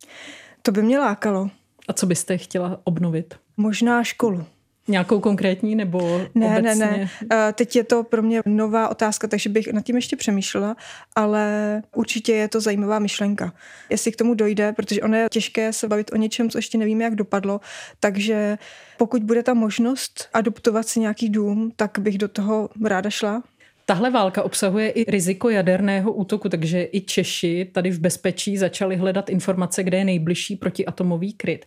To 0.62 0.72
by 0.72 0.82
mě 0.82 0.98
lákalo. 0.98 1.50
A 1.88 1.92
co 1.92 2.06
byste 2.06 2.38
chtěla 2.38 2.80
obnovit? 2.84 3.34
Možná 3.56 4.04
školu. 4.04 4.44
Nějakou 4.88 5.20
konkrétní 5.20 5.74
nebo 5.74 6.20
ne, 6.34 6.58
obecně? 6.58 6.86
Ne, 6.86 7.08
ne, 7.30 7.52
Teď 7.52 7.76
je 7.76 7.84
to 7.84 8.04
pro 8.04 8.22
mě 8.22 8.42
nová 8.46 8.88
otázka, 8.88 9.28
takže 9.28 9.50
bych 9.50 9.72
nad 9.72 9.84
tím 9.84 9.96
ještě 9.96 10.16
přemýšlela, 10.16 10.76
ale 11.16 11.82
určitě 11.94 12.32
je 12.32 12.48
to 12.48 12.60
zajímavá 12.60 12.98
myšlenka. 12.98 13.52
Jestli 13.90 14.12
k 14.12 14.16
tomu 14.16 14.34
dojde, 14.34 14.72
protože 14.72 15.02
ono 15.02 15.16
je 15.16 15.26
těžké 15.30 15.72
se 15.72 15.88
bavit 15.88 16.12
o 16.12 16.16
něčem, 16.16 16.50
co 16.50 16.58
ještě 16.58 16.78
nevíme, 16.78 17.04
jak 17.04 17.14
dopadlo, 17.14 17.60
takže 18.00 18.58
pokud 18.96 19.22
bude 19.22 19.42
ta 19.42 19.54
možnost 19.54 20.28
adoptovat 20.34 20.88
si 20.88 21.00
nějaký 21.00 21.28
dům, 21.28 21.72
tak 21.76 21.98
bych 21.98 22.18
do 22.18 22.28
toho 22.28 22.68
ráda 22.84 23.10
šla. 23.10 23.42
Tahle 23.84 24.10
válka 24.10 24.42
obsahuje 24.42 24.90
i 24.90 25.10
riziko 25.10 25.50
jaderného 25.50 26.12
útoku, 26.12 26.48
takže 26.48 26.88
i 26.92 27.00
Češi 27.00 27.70
tady 27.72 27.90
v 27.90 27.98
bezpečí 27.98 28.56
začali 28.56 28.96
hledat 28.96 29.30
informace, 29.30 29.82
kde 29.82 29.98
je 29.98 30.04
nejbližší 30.04 30.56
protiatomový 30.56 31.32
kryt. 31.32 31.66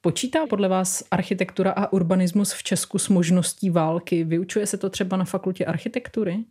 Počítá 0.00 0.46
podle 0.46 0.68
vás 0.68 1.04
architektura 1.10 1.70
a 1.70 1.92
urbanismus 1.92 2.52
v 2.52 2.62
Česku 2.62 2.98
s 2.98 3.08
možností 3.08 3.70
války? 3.70 4.24
Vyučuje 4.24 4.66
se 4.66 4.78
to 4.78 4.90
třeba 4.90 5.16
na 5.16 5.24
fakultě 5.24 5.64
architektury? 5.64 6.44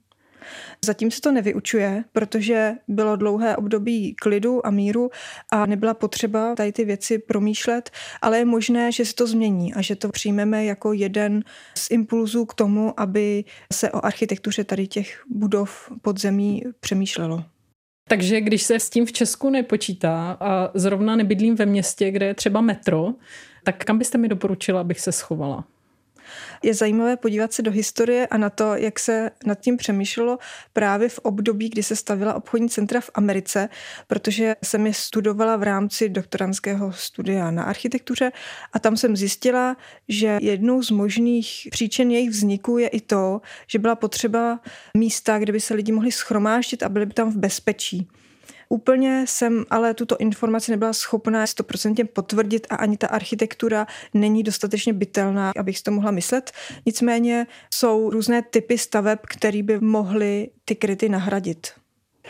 Zatím 0.86 1.12
se 1.12 1.22
to 1.22 1.32
nevyučuje, 1.32 2.04
protože 2.12 2.74
bylo 2.88 3.16
dlouhé 3.16 3.58
období 3.58 4.16
klidu 4.16 4.68
a 4.68 4.72
míru 4.72 5.10
a 5.52 5.66
nebyla 5.66 5.94
potřeba 5.94 6.56
tady 6.56 6.72
ty 6.72 6.86
věci 6.86 7.20
promýšlet, 7.20 7.90
ale 8.22 8.38
je 8.38 8.46
možné, 8.46 8.92
že 8.92 9.06
se 9.06 9.16
to 9.16 9.28
změní 9.28 9.74
a 9.74 9.82
že 9.82 9.96
to 9.96 10.10
přijmeme 10.10 10.66
jako 10.66 10.94
jeden 10.94 11.44
z 11.78 11.92
impulzů 11.92 12.46
k 12.46 12.54
tomu, 12.54 13.00
aby 13.00 13.44
se 13.74 13.92
o 13.92 14.06
architektuře 14.06 14.64
tady 14.64 14.88
těch 14.88 15.24
budov 15.30 15.92
podzemí 16.02 16.64
přemýšlelo. 16.80 17.44
Takže 18.10 18.42
když 18.42 18.64
se 18.64 18.80
s 18.80 18.90
tím 18.90 19.06
v 19.06 19.12
Česku 19.12 19.50
nepočítá 19.50 20.38
a 20.40 20.72
zrovna 20.74 21.16
nebydlím 21.16 21.56
ve 21.56 21.66
městě, 21.66 22.12
kde 22.12 22.26
je 22.26 22.34
třeba 22.34 22.62
metro, 22.62 23.14
tak 23.64 23.86
kam 23.86 23.98
byste 23.98 24.18
mi 24.18 24.28
doporučila, 24.28 24.82
abych 24.82 25.00
se 25.00 25.12
schovala? 25.12 25.64
Je 26.64 26.74
zajímavé 26.74 27.18
podívat 27.18 27.54
se 27.54 27.62
do 27.62 27.72
historie 27.72 28.28
a 28.28 28.38
na 28.38 28.50
to, 28.50 28.76
jak 28.76 29.00
se 29.00 29.32
nad 29.46 29.60
tím 29.60 29.78
přemýšlelo 29.78 30.38
právě 30.74 31.10
v 31.10 31.20
období, 31.20 31.70
kdy 31.70 31.84
se 31.84 31.96
stavila 31.96 32.34
obchodní 32.34 32.70
centra 32.70 33.02
v 33.02 33.10
Americe, 33.14 33.70
protože 34.08 34.56
jsem 34.64 34.88
je 34.88 34.94
studovala 34.94 35.56
v 35.56 35.64
rámci 35.64 36.10
doktorantského 36.10 36.94
studia 36.94 37.52
na 37.52 37.64
architektuře 37.64 38.32
a 38.74 38.80
tam 38.80 38.98
jsem 38.98 39.18
zjistila, 39.18 39.78
že 40.08 40.38
jednou 40.42 40.84
z 40.84 40.92
možných 40.92 41.68
příčin 41.72 42.12
jejich 42.12 42.30
vzniku 42.30 42.78
je 42.78 42.88
i 42.88 43.02
to, 43.02 43.42
že 43.68 43.80
byla 43.80 43.96
potřeba 43.96 44.60
místa, 44.94 45.40
kde 45.40 45.52
by 45.52 45.60
se 45.60 45.74
lidi 45.74 45.92
mohli 45.92 46.12
schromáždit 46.12 46.84
a 46.84 46.90
byli 46.90 47.06
by 47.06 47.14
tam 47.14 47.32
v 47.32 47.38
bezpečí. 47.38 48.08
Úplně 48.70 49.26
jsem 49.28 49.66
ale 49.70 49.94
tuto 49.94 50.18
informaci 50.18 50.72
nebyla 50.72 50.94
schopná 50.94 51.46
100% 51.46 52.08
potvrdit 52.14 52.68
a 52.70 52.76
ani 52.76 52.98
ta 52.98 53.08
architektura 53.08 53.88
není 54.14 54.44
dostatečně 54.44 54.94
bytelná, 54.94 55.52
abych 55.58 55.78
si 55.78 55.84
to 55.84 55.92
mohla 55.92 56.12
myslet. 56.12 56.52
Nicméně 56.86 57.48
jsou 57.74 58.10
různé 58.10 58.42
typy 58.42 58.78
staveb, 58.78 59.20
které 59.30 59.64
by 59.64 59.80
mohly 59.80 60.50
ty 60.66 60.76
kryty 60.76 61.10
nahradit. 61.10 61.68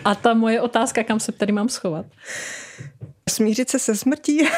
A 0.04 0.16
ta 0.16 0.34
moje 0.34 0.62
otázka, 0.62 1.04
kam 1.04 1.20
se 1.20 1.32
tady 1.32 1.52
mám 1.52 1.70
schovat? 1.70 2.06
Smířit 3.30 3.70
se 3.70 3.80
se 3.80 3.96
smrtí. 3.96 4.48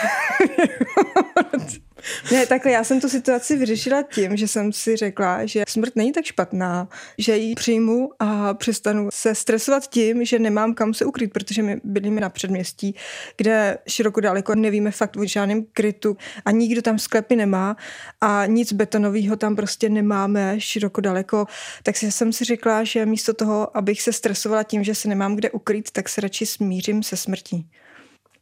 Ne, 2.31 2.45
takhle 2.45 2.71
já 2.71 2.83
jsem 2.83 3.01
tu 3.01 3.09
situaci 3.09 3.57
vyřešila 3.57 4.01
tím, 4.01 4.37
že 4.37 4.47
jsem 4.47 4.73
si 4.73 4.95
řekla, 4.95 5.45
že 5.45 5.63
smrt 5.67 5.95
není 5.95 6.11
tak 6.11 6.25
špatná, 6.25 6.87
že 7.17 7.37
ji 7.37 7.55
přijmu 7.55 8.09
a 8.19 8.53
přestanu 8.53 9.09
se 9.11 9.35
stresovat 9.35 9.87
tím, 9.87 10.25
že 10.25 10.39
nemám 10.39 10.73
kam 10.73 10.93
se 10.93 11.05
ukrýt, 11.05 11.33
protože 11.33 11.63
my 11.63 11.81
bydlíme 11.83 12.21
na 12.21 12.29
předměstí, 12.29 12.95
kde 13.37 13.77
široko 13.87 14.21
daleko 14.21 14.55
nevíme 14.55 14.91
fakt 14.91 15.17
o 15.17 15.25
žádném 15.25 15.65
krytu 15.73 16.17
a 16.45 16.51
nikdo 16.51 16.81
tam 16.81 16.99
sklepy 16.99 17.35
nemá 17.35 17.77
a 18.21 18.45
nic 18.45 18.73
betonového 18.73 19.35
tam 19.35 19.55
prostě 19.55 19.89
nemáme 19.89 20.55
široko 20.59 21.01
daleko. 21.01 21.45
Tak 21.83 21.97
jsem 21.97 22.33
si 22.33 22.45
řekla, 22.45 22.83
že 22.83 23.05
místo 23.05 23.33
toho, 23.33 23.77
abych 23.77 24.01
se 24.01 24.13
stresovala 24.13 24.63
tím, 24.63 24.83
že 24.83 24.95
se 24.95 25.07
nemám 25.07 25.35
kde 25.35 25.51
ukrýt, 25.51 25.91
tak 25.91 26.09
se 26.09 26.21
radši 26.21 26.45
smířím 26.45 27.03
se 27.03 27.17
smrtí. 27.17 27.67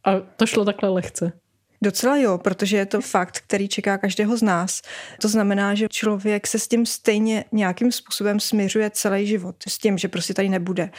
A 0.04 0.20
to 0.20 0.46
šlo 0.46 0.66
takhle 0.66 0.90
lehce. 0.90 1.32
Docela 1.82 2.18
jo, 2.18 2.38
protože 2.38 2.78
je 2.78 2.86
to 2.86 3.02
fakt, 3.02 3.40
který 3.48 3.68
čeká 3.68 3.98
každého 3.98 4.38
z 4.38 4.42
nás. 4.42 4.82
To 5.22 5.28
znamená, 5.28 5.76
že 5.76 5.88
člověk 5.90 6.48
se 6.48 6.60
s 6.60 6.68
tím 6.68 6.86
stejně 6.86 7.46
nějakým 7.52 7.92
způsobem 7.92 8.40
směřuje 8.40 8.90
celý 8.90 9.28
život, 9.28 9.56
s 9.68 9.78
tím, 9.78 9.98
že 9.98 10.08
prostě 10.08 10.34
tady 10.34 10.50
nebude. 10.50 10.90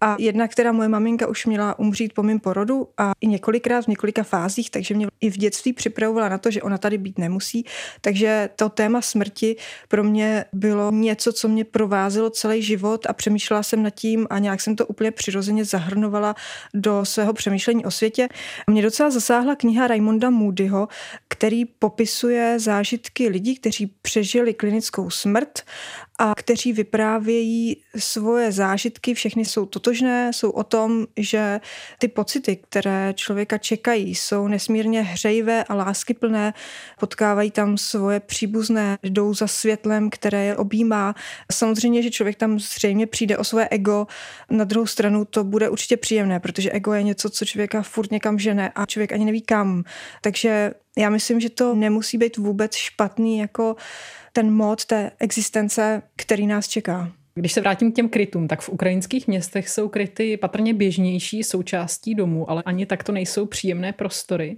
A 0.00 0.16
jedna, 0.18 0.48
která 0.48 0.72
moje 0.72 0.88
maminka 0.88 1.26
už 1.26 1.46
měla 1.46 1.78
umřít 1.78 2.12
po 2.12 2.22
mém 2.22 2.40
porodu 2.40 2.88
a 2.98 3.12
i 3.20 3.26
několikrát 3.26 3.84
v 3.84 3.88
několika 3.88 4.22
fázích, 4.22 4.70
takže 4.70 4.94
mě 4.94 5.06
i 5.20 5.30
v 5.30 5.36
dětství 5.36 5.72
připravovala 5.72 6.28
na 6.28 6.38
to, 6.38 6.50
že 6.50 6.62
ona 6.62 6.78
tady 6.78 6.98
být 6.98 7.18
nemusí. 7.18 7.64
Takže 8.00 8.48
to 8.56 8.68
téma 8.68 9.02
smrti 9.02 9.56
pro 9.88 10.04
mě 10.04 10.44
bylo 10.52 10.90
něco, 10.92 11.32
co 11.32 11.48
mě 11.48 11.64
provázelo 11.64 12.30
celý 12.30 12.62
život 12.62 13.06
a 13.08 13.12
přemýšlela 13.12 13.62
jsem 13.62 13.82
nad 13.82 13.90
tím 13.90 14.26
a 14.30 14.38
nějak 14.38 14.60
jsem 14.60 14.76
to 14.76 14.86
úplně 14.86 15.10
přirozeně 15.10 15.64
zahrnovala 15.64 16.34
do 16.74 17.04
svého 17.04 17.32
přemýšlení 17.32 17.84
o 17.84 17.90
světě. 17.90 18.28
Mě 18.66 18.82
docela 18.82 19.10
zasáhla 19.10 19.54
kniha 19.54 19.86
Raymond 19.86 20.17
Ramonda 20.18 20.30
Moodyho, 20.30 20.88
který 21.28 21.64
popisuje 21.64 22.58
zážitky 22.58 23.28
lidí, 23.28 23.56
kteří 23.56 23.86
přežili 23.86 24.54
klinickou 24.54 25.10
smrt 25.10 25.62
a 26.18 26.34
kteří 26.34 26.72
vyprávějí 26.72 27.82
svoje 27.96 28.52
zážitky, 28.52 29.14
všechny 29.14 29.44
jsou 29.44 29.66
totožné, 29.66 30.32
jsou 30.32 30.50
o 30.50 30.62
tom, 30.64 31.06
že 31.16 31.60
ty 31.98 32.08
pocity, 32.08 32.56
které 32.56 33.12
člověka 33.16 33.58
čekají, 33.58 34.14
jsou 34.14 34.48
nesmírně 34.48 35.02
hřejivé 35.02 35.64
a 35.64 35.74
láskyplné, 35.74 36.54
potkávají 37.00 37.50
tam 37.50 37.78
svoje 37.78 38.20
příbuzné, 38.20 38.98
jdou 39.02 39.34
za 39.34 39.46
světlem, 39.46 40.10
které 40.10 40.44
je 40.44 40.56
objímá. 40.56 41.14
Samozřejmě, 41.52 42.02
že 42.02 42.10
člověk 42.10 42.36
tam 42.36 42.58
zřejmě 42.58 43.06
přijde 43.06 43.38
o 43.38 43.44
svoje 43.44 43.68
ego, 43.68 44.06
na 44.50 44.64
druhou 44.64 44.86
stranu 44.86 45.24
to 45.24 45.44
bude 45.44 45.68
určitě 45.68 45.96
příjemné, 45.96 46.40
protože 46.40 46.70
ego 46.70 46.92
je 46.92 47.02
něco, 47.02 47.30
co 47.30 47.44
člověka 47.44 47.82
furt 47.82 48.10
někam 48.12 48.38
žene 48.38 48.72
a 48.74 48.86
člověk 48.86 49.12
ani 49.12 49.24
neví 49.24 49.42
kam. 49.42 49.84
Takže 50.20 50.72
já 50.98 51.10
myslím, 51.10 51.40
že 51.40 51.50
to 51.50 51.74
nemusí 51.74 52.18
být 52.18 52.36
vůbec 52.36 52.74
špatný 52.74 53.38
jako 53.38 53.76
ten 54.32 54.50
mod 54.50 54.84
té 54.84 55.10
existence, 55.18 56.02
který 56.16 56.46
nás 56.46 56.68
čeká. 56.68 57.12
Když 57.34 57.52
se 57.52 57.60
vrátím 57.60 57.92
k 57.92 57.94
těm 57.94 58.08
krytům, 58.08 58.48
tak 58.48 58.60
v 58.60 58.68
ukrajinských 58.68 59.28
městech 59.28 59.68
jsou 59.68 59.88
kryty 59.88 60.36
patrně 60.36 60.74
běžnější 60.74 61.44
součástí 61.44 62.14
domu, 62.14 62.50
ale 62.50 62.62
ani 62.62 62.86
tak 62.86 63.04
to 63.04 63.12
nejsou 63.12 63.46
příjemné 63.46 63.92
prostory. 63.92 64.56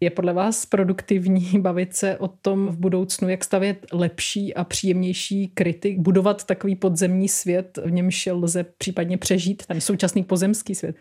Je 0.00 0.10
podle 0.10 0.32
vás 0.32 0.66
produktivní 0.66 1.50
bavit 1.58 1.96
se 1.96 2.18
o 2.18 2.28
tom 2.28 2.68
v 2.68 2.78
budoucnu, 2.78 3.28
jak 3.28 3.44
stavět 3.44 3.86
lepší 3.92 4.54
a 4.54 4.64
příjemnější 4.64 5.48
kryty, 5.48 5.96
budovat 5.98 6.44
takový 6.44 6.76
podzemní 6.76 7.28
svět, 7.28 7.78
v 7.84 7.90
němž 7.90 8.28
lze 8.32 8.64
případně 8.78 9.18
přežít 9.18 9.66
ten 9.66 9.80
současný 9.80 10.24
pozemský 10.24 10.74
svět? 10.74 10.96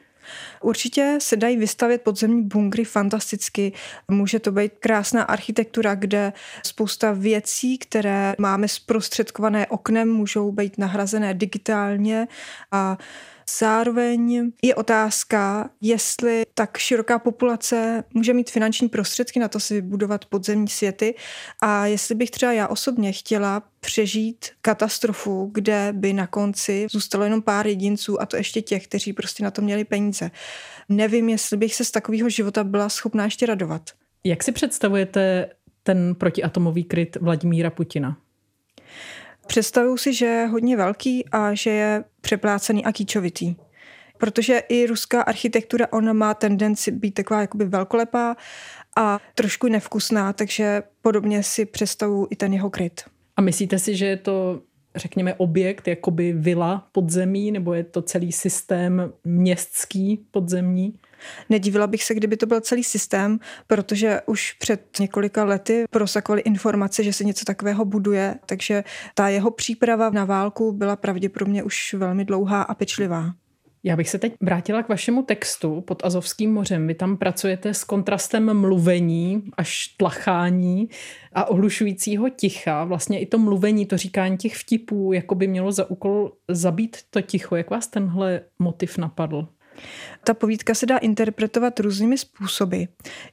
Určitě 0.61 1.17
se 1.21 1.35
dají 1.35 1.57
vystavět 1.57 2.01
podzemní 2.01 2.43
bunkry 2.43 2.83
fantasticky. 2.83 3.73
Může 4.11 4.39
to 4.39 4.51
být 4.51 4.71
krásná 4.79 5.23
architektura, 5.23 5.95
kde 5.95 6.33
spousta 6.65 7.11
věcí, 7.11 7.77
které 7.77 8.33
máme 8.37 8.67
zprostředkované 8.67 9.67
oknem, 9.67 10.09
můžou 10.09 10.51
být 10.51 10.77
nahrazené 10.77 11.33
digitálně 11.33 12.27
a 12.71 12.97
Zároveň 13.59 14.51
je 14.61 14.75
otázka, 14.75 15.69
jestli 15.81 16.43
tak 16.53 16.77
široká 16.77 17.19
populace 17.19 18.03
může 18.13 18.33
mít 18.33 18.51
finanční 18.51 18.89
prostředky 18.89 19.39
na 19.39 19.47
to 19.47 19.59
si 19.59 19.73
vybudovat 19.73 20.25
podzemní 20.25 20.67
světy 20.67 21.15
a 21.61 21.85
jestli 21.85 22.15
bych 22.15 22.31
třeba 22.31 22.51
já 22.51 22.67
osobně 22.67 23.11
chtěla 23.11 23.63
přežít 23.85 24.45
katastrofu, 24.61 25.49
kde 25.53 25.89
by 25.91 26.13
na 26.13 26.27
konci 26.27 26.87
zůstalo 26.91 27.23
jenom 27.23 27.41
pár 27.41 27.67
jedinců 27.67 28.21
a 28.21 28.25
to 28.25 28.37
ještě 28.37 28.61
těch, 28.61 28.87
kteří 28.87 29.13
prostě 29.13 29.43
na 29.43 29.51
to 29.51 29.61
měli 29.61 29.83
peníze. 29.83 30.31
Nevím, 30.89 31.29
jestli 31.29 31.57
bych 31.57 31.75
se 31.75 31.85
z 31.85 31.91
takového 31.91 32.29
života 32.29 32.63
byla 32.63 32.89
schopná 32.89 33.23
ještě 33.23 33.45
radovat. 33.45 33.89
Jak 34.23 34.43
si 34.43 34.51
představujete 34.51 35.49
ten 35.83 36.15
protiatomový 36.15 36.83
kryt 36.83 37.17
Vladimíra 37.21 37.69
Putina? 37.69 38.17
Představuju 39.47 39.97
si, 39.97 40.13
že 40.13 40.25
je 40.25 40.45
hodně 40.45 40.77
velký 40.77 41.29
a 41.31 41.53
že 41.53 41.69
je 41.69 42.03
přeplácený 42.21 42.85
a 42.85 42.91
kýčovitý. 42.91 43.55
Protože 44.17 44.59
i 44.69 44.85
ruská 44.87 45.21
architektura, 45.21 45.87
ona 45.91 46.13
má 46.13 46.33
tendenci 46.33 46.91
být 46.91 47.11
taková 47.11 47.41
jakoby 47.41 47.65
velkolepá 47.65 48.35
a 48.97 49.19
trošku 49.35 49.67
nevkusná, 49.67 50.33
takže 50.33 50.83
podobně 51.01 51.43
si 51.43 51.65
představuju 51.65 52.27
i 52.29 52.35
ten 52.35 52.53
jeho 52.53 52.69
kryt. 52.69 53.01
A 53.37 53.41
myslíte 53.41 53.79
si, 53.79 53.95
že 53.95 54.05
je 54.05 54.17
to 54.17 54.61
řekněme, 54.95 55.33
objekt, 55.33 55.87
jakoby 55.87 56.33
vila 56.33 56.87
podzemí, 56.91 57.51
nebo 57.51 57.73
je 57.73 57.83
to 57.83 58.01
celý 58.01 58.31
systém 58.31 59.13
městský 59.23 60.25
podzemní? 60.31 60.93
Nedivila 61.49 61.87
bych 61.87 62.03
se, 62.03 62.13
kdyby 62.13 62.37
to 62.37 62.45
byl 62.45 62.61
celý 62.61 62.83
systém, 62.83 63.39
protože 63.67 64.21
už 64.25 64.53
před 64.53 64.99
několika 64.99 65.43
lety 65.43 65.85
prosakovaly 65.89 66.41
informace, 66.41 67.03
že 67.03 67.13
se 67.13 67.23
něco 67.23 67.45
takového 67.45 67.85
buduje, 67.85 68.35
takže 68.45 68.83
ta 69.13 69.29
jeho 69.29 69.51
příprava 69.51 70.09
na 70.09 70.25
válku 70.25 70.71
byla 70.71 70.95
pravděpodobně 70.95 71.63
už 71.63 71.93
velmi 71.93 72.25
dlouhá 72.25 72.61
a 72.61 72.73
pečlivá. 72.73 73.33
Já 73.87 73.95
bych 73.95 74.09
se 74.09 74.19
teď 74.19 74.33
vrátila 74.41 74.83
k 74.83 74.89
vašemu 74.89 75.23
textu 75.23 75.81
pod 75.81 76.05
Azovským 76.05 76.53
mořem. 76.53 76.87
Vy 76.87 76.93
tam 76.93 77.17
pracujete 77.17 77.73
s 77.73 77.83
kontrastem 77.83 78.53
mluvení 78.53 79.43
až 79.57 79.87
tlachání 79.87 80.89
a 81.33 81.45
ohlušujícího 81.45 82.29
ticha. 82.29 82.83
Vlastně 82.83 83.19
i 83.19 83.25
to 83.25 83.37
mluvení, 83.37 83.85
to 83.85 83.97
říkání 83.97 84.37
těch 84.37 84.55
vtipů, 84.55 85.13
jako 85.13 85.35
by 85.35 85.47
mělo 85.47 85.71
za 85.71 85.89
úkol 85.89 86.31
zabít 86.47 86.97
to 87.09 87.21
ticho. 87.21 87.55
Jak 87.55 87.69
vás 87.69 87.87
tenhle 87.87 88.41
motiv 88.59 88.97
napadl? 88.97 89.47
Ta 90.23 90.33
povídka 90.33 90.73
se 90.73 90.85
dá 90.85 90.97
interpretovat 90.97 91.79
různými 91.79 92.17
způsoby. 92.17 92.83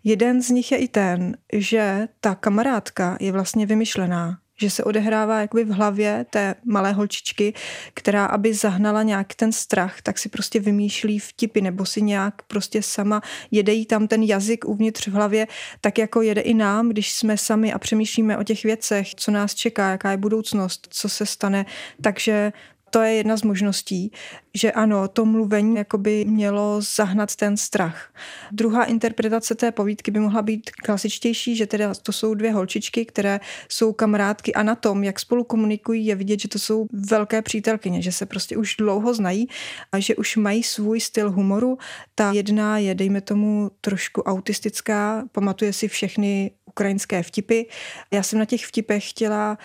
Jeden 0.04 0.42
z 0.42 0.50
nich 0.50 0.72
je 0.72 0.78
i 0.78 0.88
ten, 0.88 1.36
že 1.52 2.08
ta 2.20 2.34
kamarádka 2.34 3.16
je 3.20 3.32
vlastně 3.32 3.66
vymyšlená, 3.66 4.38
že 4.62 4.70
se 4.70 4.84
odehrává 4.84 5.40
jakoby 5.40 5.64
v 5.64 5.70
hlavě 5.70 6.26
té 6.30 6.54
malé 6.64 6.92
holčičky, 6.92 7.54
která 7.94 8.26
aby 8.26 8.54
zahnala 8.54 9.02
nějak 9.02 9.34
ten 9.34 9.52
strach, 9.52 10.02
tak 10.02 10.18
si 10.18 10.28
prostě 10.28 10.60
vymýšlí 10.60 11.18
vtipy 11.18 11.60
nebo 11.60 11.86
si 11.86 12.02
nějak 12.02 12.42
prostě 12.42 12.82
sama 12.82 13.22
jede 13.50 13.72
jí 13.72 13.86
tam 13.86 14.08
ten 14.08 14.22
jazyk 14.22 14.64
uvnitř 14.64 15.08
v 15.08 15.12
hlavě, 15.12 15.46
tak 15.80 15.98
jako 15.98 16.22
jede 16.22 16.40
i 16.40 16.54
nám, 16.54 16.88
když 16.88 17.12
jsme 17.12 17.36
sami 17.36 17.72
a 17.72 17.78
přemýšlíme 17.78 18.38
o 18.38 18.42
těch 18.42 18.62
věcech, 18.62 19.14
co 19.14 19.30
nás 19.30 19.54
čeká, 19.54 19.90
jaká 19.90 20.10
je 20.10 20.16
budoucnost, 20.16 20.88
co 20.90 21.08
se 21.08 21.26
stane. 21.26 21.66
Takže 22.02 22.52
to 22.94 23.02
je 23.02 23.12
jedna 23.14 23.36
z 23.36 23.42
možností, 23.42 24.12
že 24.54 24.72
ano, 24.72 25.08
to 25.08 25.24
mluvení 25.24 25.76
jakoby 25.76 26.24
mělo 26.24 26.80
zahnat 26.80 27.36
ten 27.36 27.56
strach. 27.56 28.14
Druhá 28.52 28.84
interpretace 28.84 29.54
té 29.54 29.72
povídky 29.72 30.10
by 30.10 30.20
mohla 30.20 30.42
být 30.42 30.70
klasičtější, 30.70 31.56
že 31.56 31.66
teda 31.66 31.94
to 31.94 32.12
jsou 32.12 32.34
dvě 32.34 32.52
holčičky, 32.52 33.04
které 33.04 33.40
jsou 33.68 33.92
kamarádky 33.92 34.54
a 34.54 34.62
na 34.62 34.74
tom, 34.74 35.04
jak 35.04 35.20
spolu 35.20 35.44
komunikují, 35.44 36.06
je 36.06 36.14
vidět, 36.14 36.40
že 36.40 36.48
to 36.48 36.58
jsou 36.58 36.86
velké 36.92 37.42
přítelkyně, 37.42 38.02
že 38.02 38.12
se 38.12 38.26
prostě 38.26 38.56
už 38.56 38.76
dlouho 38.76 39.14
znají 39.14 39.48
a 39.92 39.98
že 39.98 40.16
už 40.16 40.36
mají 40.36 40.62
svůj 40.62 41.00
styl 41.00 41.30
humoru. 41.30 41.78
Ta 42.14 42.32
jedna 42.32 42.78
je, 42.78 42.94
dejme 42.94 43.20
tomu, 43.20 43.70
trošku 43.80 44.22
autistická, 44.22 45.24
pamatuje 45.32 45.72
si 45.72 45.88
všechny 45.88 46.50
ukrajinské 46.64 47.22
vtipy. 47.22 47.62
Já 48.10 48.22
jsem 48.22 48.38
na 48.38 48.44
těch 48.44 48.66
vtipech 48.66 49.10
chtěla 49.10 49.58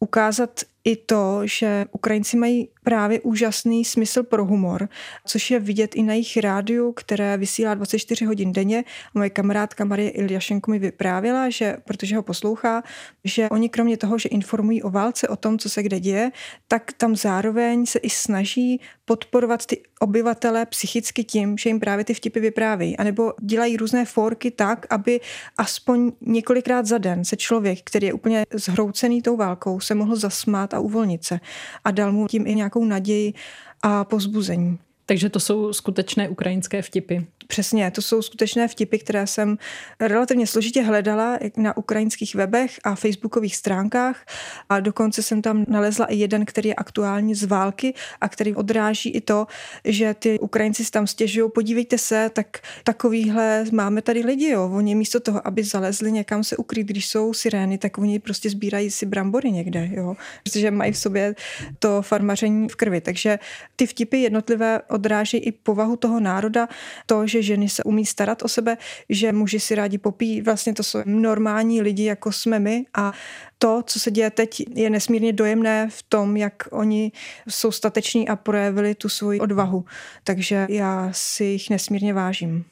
ukázat 0.00 0.60
i 0.86 0.96
to, 0.96 1.40
že 1.44 1.86
Ukrajinci 1.92 2.36
mají 2.36 2.68
právě 2.84 3.20
úžasný 3.20 3.84
smysl 3.84 4.22
pro 4.22 4.44
humor, 4.44 4.88
což 5.26 5.50
je 5.50 5.60
vidět 5.60 5.94
i 5.94 6.02
na 6.02 6.12
jejich 6.12 6.36
rádiu, 6.36 6.92
které 6.92 7.36
vysílá 7.36 7.74
24 7.74 8.24
hodin 8.24 8.52
denně. 8.52 8.84
Moje 9.14 9.30
kamarádka 9.30 9.84
Marie 9.84 10.10
Iljašenko 10.10 10.70
mi 10.70 10.78
vyprávěla, 10.78 11.50
že, 11.50 11.76
protože 11.84 12.16
ho 12.16 12.22
poslouchá, 12.22 12.82
že 13.24 13.48
oni 13.48 13.68
kromě 13.68 13.96
toho, 13.96 14.18
že 14.18 14.28
informují 14.28 14.82
o 14.82 14.90
válce, 14.90 15.28
o 15.28 15.36
tom, 15.36 15.58
co 15.58 15.70
se 15.70 15.82
kde 15.82 16.00
děje, 16.00 16.30
tak 16.68 16.92
tam 16.92 17.16
zároveň 17.16 17.86
se 17.86 17.98
i 17.98 18.10
snaží 18.10 18.80
podporovat 19.04 19.66
ty 19.66 19.82
obyvatele 20.00 20.66
psychicky 20.66 21.24
tím, 21.24 21.58
že 21.58 21.70
jim 21.70 21.80
právě 21.80 22.04
ty 22.04 22.14
vtipy 22.14 22.40
vyprávějí, 22.40 22.96
anebo 22.96 23.32
dělají 23.40 23.76
různé 23.76 24.04
forky 24.04 24.50
tak, 24.50 24.86
aby 24.90 25.20
aspoň 25.56 26.12
několikrát 26.20 26.86
za 26.86 26.98
den 26.98 27.24
se 27.24 27.36
člověk, 27.36 27.78
který 27.84 28.06
je 28.06 28.12
úplně 28.12 28.46
zhroucený 28.54 29.22
tou 29.22 29.36
válkou, 29.36 29.80
se 29.80 29.94
mohl 29.94 30.16
zasmát 30.16 30.74
a 30.74 30.80
uvolnit 30.80 31.24
se. 31.24 31.40
A 31.84 31.90
dal 31.90 32.12
mu 32.12 32.26
tím 32.26 32.46
i 32.46 32.54
nějakou 32.54 32.84
naději 32.84 33.34
a 33.82 34.04
pozbuzení. 34.04 34.78
Takže 35.06 35.28
to 35.28 35.40
jsou 35.40 35.72
skutečné 35.72 36.28
ukrajinské 36.28 36.82
vtipy. 36.82 37.18
Přesně, 37.46 37.90
to 37.90 38.02
jsou 38.02 38.22
skutečné 38.22 38.68
vtipy, 38.68 38.98
které 38.98 39.26
jsem 39.26 39.58
relativně 40.00 40.46
složitě 40.46 40.82
hledala 40.82 41.38
na 41.56 41.76
ukrajinských 41.76 42.34
webech 42.34 42.78
a 42.84 42.94
facebookových 42.94 43.56
stránkách 43.56 44.26
a 44.68 44.80
dokonce 44.80 45.22
jsem 45.22 45.42
tam 45.42 45.64
nalezla 45.68 46.06
i 46.06 46.16
jeden, 46.16 46.44
který 46.44 46.68
je 46.68 46.74
aktuální 46.74 47.34
z 47.34 47.44
války 47.44 47.94
a 48.20 48.28
který 48.28 48.54
odráží 48.54 49.10
i 49.10 49.20
to, 49.20 49.46
že 49.84 50.14
ty 50.14 50.38
Ukrajinci 50.38 50.84
si 50.84 50.90
tam 50.90 51.06
stěžují, 51.06 51.50
podívejte 51.54 51.98
se, 51.98 52.30
tak 52.32 52.58
takovýhle 52.84 53.64
máme 53.72 54.02
tady 54.02 54.20
lidi, 54.20 54.48
jo. 54.48 54.70
Oni 54.74 54.94
místo 54.94 55.20
toho, 55.20 55.46
aby 55.46 55.64
zalezli 55.64 56.12
někam 56.12 56.44
se 56.44 56.56
ukryt, 56.56 56.86
když 56.86 57.06
jsou 57.06 57.32
sirény, 57.32 57.78
tak 57.78 57.98
oni 57.98 58.18
prostě 58.18 58.50
sbírají 58.50 58.90
si 58.90 59.06
brambory 59.06 59.50
někde, 59.50 59.90
jo. 59.92 60.16
Protože 60.44 60.70
mají 60.70 60.92
v 60.92 60.98
sobě 60.98 61.34
to 61.78 62.02
farmaření 62.02 62.68
v 62.68 62.76
krvi. 62.76 63.00
Takže 63.00 63.38
ty 63.76 63.86
vtipy 63.86 64.20
jednotlivé 64.20 64.82
odráží 64.88 65.36
i 65.36 65.52
povahu 65.52 65.96
toho 65.96 66.20
národa, 66.20 66.68
to, 67.06 67.26
že 67.26 67.35
ženy 67.42 67.68
se 67.68 67.82
umí 67.82 68.06
starat 68.06 68.42
o 68.42 68.48
sebe, 68.48 68.76
že 69.08 69.32
muži 69.32 69.60
si 69.60 69.74
rádi 69.74 69.98
popí, 69.98 70.42
vlastně 70.42 70.74
to 70.74 70.82
jsou 70.82 70.98
normální 71.04 71.82
lidi, 71.82 72.04
jako 72.04 72.32
jsme 72.32 72.58
my 72.58 72.84
a 72.94 73.12
to, 73.58 73.82
co 73.86 74.00
se 74.00 74.10
děje 74.10 74.30
teď, 74.30 74.62
je 74.74 74.90
nesmírně 74.90 75.32
dojemné 75.32 75.88
v 75.90 76.02
tom, 76.02 76.36
jak 76.36 76.68
oni 76.70 77.12
jsou 77.48 77.72
stateční 77.72 78.28
a 78.28 78.36
projevili 78.36 78.94
tu 78.94 79.08
svoji 79.08 79.40
odvahu. 79.40 79.84
Takže 80.24 80.66
já 80.70 81.08
si 81.12 81.44
jich 81.44 81.70
nesmírně 81.70 82.14
vážím. 82.14 82.64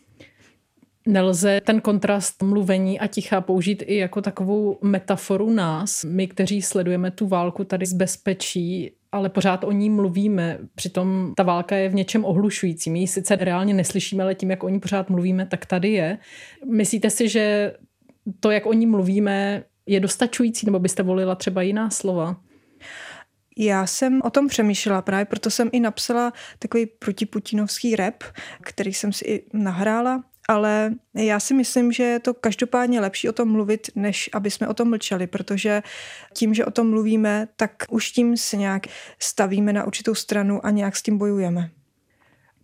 Nelze 1.07 1.61
ten 1.64 1.81
kontrast 1.81 2.42
mluvení 2.42 3.00
a 3.00 3.07
ticha 3.07 3.40
použít 3.40 3.83
i 3.87 3.96
jako 3.96 4.22
takovou 4.22 4.79
metaforu 4.83 5.50
nás, 5.50 6.05
my, 6.05 6.27
kteří 6.27 6.62
sledujeme 6.62 7.11
tu 7.11 7.27
válku 7.27 7.64
tady 7.64 7.87
z 7.87 7.92
bezpečí, 7.92 8.90
ale 9.14 9.29
pořád 9.29 9.64
o 9.64 9.72
ní 9.72 9.90
mluvíme. 9.90 10.59
Přitom 10.74 11.33
ta 11.37 11.42
válka 11.42 11.77
je 11.77 11.88
v 11.88 11.94
něčem 11.94 12.24
ohlušující. 12.24 12.90
My 12.90 12.98
ji 13.00 13.09
sice 13.09 13.37
reálně 13.37 13.74
neslyšíme, 13.74 14.22
ale 14.22 14.35
tím, 14.35 14.50
jak 14.50 14.64
o 14.64 14.68
ní 14.68 14.81
pořád 14.81 15.11
mluvíme, 15.11 15.46
tak 15.46 15.66
tady 15.66 15.92
je. 15.92 16.18
Myslíte 16.72 17.11
si, 17.11 17.29
že 17.29 17.72
to, 18.40 18.50
jak 18.50 18.66
o 18.66 18.72
ní 18.72 18.87
mluvíme, 18.87 19.64
je 19.87 20.00
dostačující, 20.00 20.66
nebo 20.66 20.79
byste 20.79 21.03
volila 21.03 21.35
třeba 21.35 21.62
jiná 21.62 21.90
slova? 21.90 22.37
Já 23.59 23.87
jsem 23.87 24.20
o 24.24 24.31
tom 24.31 24.48
přemýšlela, 24.48 25.03
právě 25.03 25.24
proto 25.24 25.50
jsem 25.50 25.68
i 25.72 25.81
napsala 25.81 26.33
takový 26.59 26.87
protiputinovský 26.87 27.96
rap, 27.96 28.24
který 28.62 28.94
jsem 28.94 29.12
si 29.12 29.24
i 29.24 29.44
nahrála 29.53 30.24
ale 30.48 30.94
já 31.14 31.40
si 31.40 31.54
myslím, 31.54 31.92
že 31.92 32.02
je 32.02 32.18
to 32.20 32.35
každopádně 32.35 33.00
lepší 33.00 33.28
o 33.28 33.33
tom 33.33 33.48
mluvit, 33.48 33.90
než 33.94 34.30
aby 34.33 34.50
jsme 34.50 34.68
o 34.68 34.74
tom 34.74 34.90
mlčeli, 34.90 35.26
protože 35.26 35.83
tím, 36.35 36.54
že 36.54 36.64
o 36.64 36.70
tom 36.70 36.90
mluvíme, 36.90 37.48
tak 37.57 37.72
už 37.88 38.11
tím 38.11 38.37
se 38.37 38.57
nějak 38.57 38.87
stavíme 39.18 39.72
na 39.72 39.85
určitou 39.85 40.14
stranu 40.14 40.66
a 40.66 40.70
nějak 40.70 40.96
s 40.96 41.02
tím 41.02 41.18
bojujeme. 41.18 41.70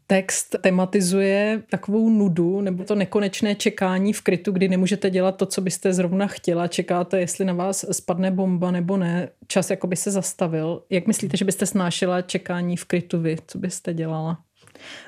Text 0.06 0.56
tematizuje 0.60 1.62
takovou 1.70 2.10
nudu 2.10 2.60
nebo 2.60 2.84
to 2.84 2.94
nekonečné 2.94 3.54
čekání 3.54 4.12
v 4.12 4.22
krytu, 4.22 4.52
kdy 4.52 4.68
nemůžete 4.68 5.10
dělat 5.10 5.36
to, 5.36 5.46
co 5.46 5.60
byste 5.60 5.92
zrovna 5.92 6.26
chtěla. 6.26 6.68
Čekáte, 6.68 7.20
jestli 7.20 7.44
na 7.44 7.52
vás 7.52 7.84
spadne 7.92 8.30
bomba 8.30 8.70
nebo 8.70 8.96
ne. 8.96 9.28
Čas 9.46 9.70
jako 9.70 9.86
by 9.86 9.96
se 9.96 10.10
zastavil. 10.10 10.82
Jak 10.90 11.06
myslíte, 11.06 11.36
že 11.36 11.44
byste 11.44 11.66
snášela 11.66 12.22
čekání 12.22 12.76
v 12.76 12.84
krytu 12.84 13.20
vy? 13.20 13.36
Co 13.46 13.58
byste 13.58 13.94
dělala? 13.94 14.38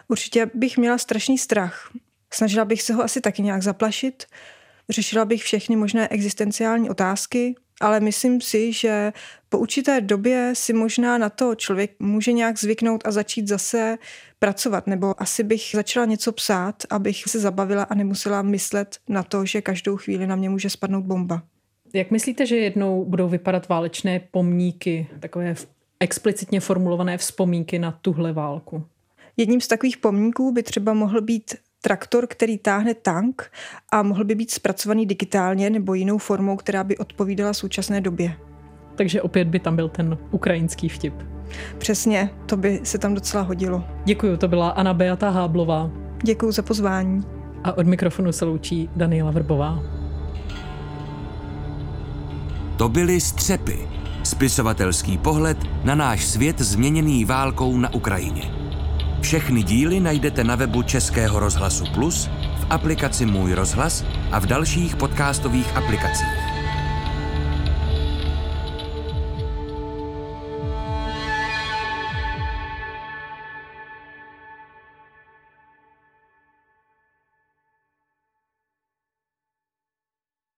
Určitě 0.08 0.50
bych 0.54 0.78
měla 0.78 0.98
strašný 0.98 1.38
strach. 1.38 1.90
Snažila 2.34 2.64
bych 2.64 2.82
se 2.82 2.92
ho 2.94 3.02
asi 3.02 3.20
taky 3.20 3.42
nějak 3.42 3.62
zaplašit. 3.62 4.24
Řešila 4.88 5.24
bych 5.24 5.42
všechny 5.42 5.76
možné 5.76 6.08
existenciální 6.08 6.90
otázky, 6.90 7.54
ale 7.80 8.00
myslím 8.00 8.40
si, 8.40 8.72
že 8.72 9.12
po 9.48 9.58
určité 9.58 10.00
době 10.00 10.50
si 10.56 10.72
možná 10.72 11.18
na 11.18 11.30
to 11.30 11.54
člověk 11.54 11.90
může 11.98 12.32
nějak 12.32 12.58
zvyknout 12.58 13.06
a 13.06 13.10
začít 13.10 13.48
zase 13.48 13.98
pracovat, 14.38 14.86
nebo 14.86 15.22
asi 15.22 15.42
bych 15.42 15.70
začala 15.74 16.06
něco 16.06 16.32
psát, 16.32 16.82
abych 16.90 17.24
se 17.26 17.38
zabavila 17.38 17.82
a 17.82 17.94
nemusela 17.94 18.42
myslet 18.42 18.98
na 19.08 19.22
to, 19.22 19.46
že 19.46 19.62
každou 19.62 19.96
chvíli 19.96 20.26
na 20.26 20.36
mě 20.36 20.50
může 20.50 20.70
spadnout 20.70 21.04
bomba. 21.04 21.42
Jak 21.94 22.10
myslíte, 22.10 22.46
že 22.46 22.56
jednou 22.56 23.04
budou 23.04 23.28
vypadat 23.28 23.68
válečné 23.68 24.20
pomníky, 24.30 25.06
takové 25.20 25.54
explicitně 26.00 26.60
formulované 26.60 27.18
vzpomínky 27.18 27.78
na 27.78 27.98
tuhle 28.02 28.32
válku? 28.32 28.84
Jedním 29.36 29.60
z 29.60 29.68
takových 29.68 29.96
pomníků 29.96 30.52
by 30.52 30.62
třeba 30.62 30.94
mohl 30.94 31.20
být 31.20 31.54
traktor, 31.82 32.26
který 32.26 32.58
táhne 32.58 32.94
tank 32.94 33.50
a 33.92 34.02
mohl 34.02 34.24
by 34.24 34.34
být 34.34 34.50
zpracovaný 34.50 35.06
digitálně 35.06 35.70
nebo 35.70 35.94
jinou 35.94 36.18
formou, 36.18 36.56
která 36.56 36.84
by 36.84 36.98
odpovídala 36.98 37.52
současné 37.52 38.00
době. 38.00 38.34
Takže 38.94 39.22
opět 39.22 39.48
by 39.48 39.58
tam 39.58 39.76
byl 39.76 39.88
ten 39.88 40.18
ukrajinský 40.30 40.88
vtip. 40.88 41.14
Přesně, 41.78 42.30
to 42.46 42.56
by 42.56 42.80
se 42.82 42.98
tam 42.98 43.14
docela 43.14 43.42
hodilo. 43.42 43.84
Děkuji, 44.04 44.36
to 44.36 44.48
byla 44.48 44.70
Anna 44.70 44.94
Beata 44.94 45.30
Háblová. 45.30 45.90
Děkuji 46.22 46.52
za 46.52 46.62
pozvání. 46.62 47.22
A 47.64 47.72
od 47.72 47.86
mikrofonu 47.86 48.32
se 48.32 48.44
loučí 48.44 48.90
Daniela 48.96 49.30
Vrbová. 49.30 49.82
To 52.76 52.88
byly 52.88 53.20
Střepy, 53.20 53.88
spisovatelský 54.22 55.18
pohled 55.18 55.58
na 55.84 55.94
náš 55.94 56.24
svět 56.24 56.58
změněný 56.58 57.24
válkou 57.24 57.78
na 57.78 57.94
Ukrajině. 57.94 58.61
Všechny 59.22 59.62
díly 59.62 60.00
najdete 60.00 60.44
na 60.44 60.56
webu 60.56 60.82
Českého 60.82 61.40
rozhlasu 61.40 61.84
Plus, 61.94 62.26
v 62.60 62.66
aplikaci 62.70 63.26
Můj 63.26 63.52
rozhlas 63.52 64.04
a 64.32 64.38
v 64.38 64.46
dalších 64.46 64.96
podcastových 64.96 65.76
aplikacích. 65.76 66.61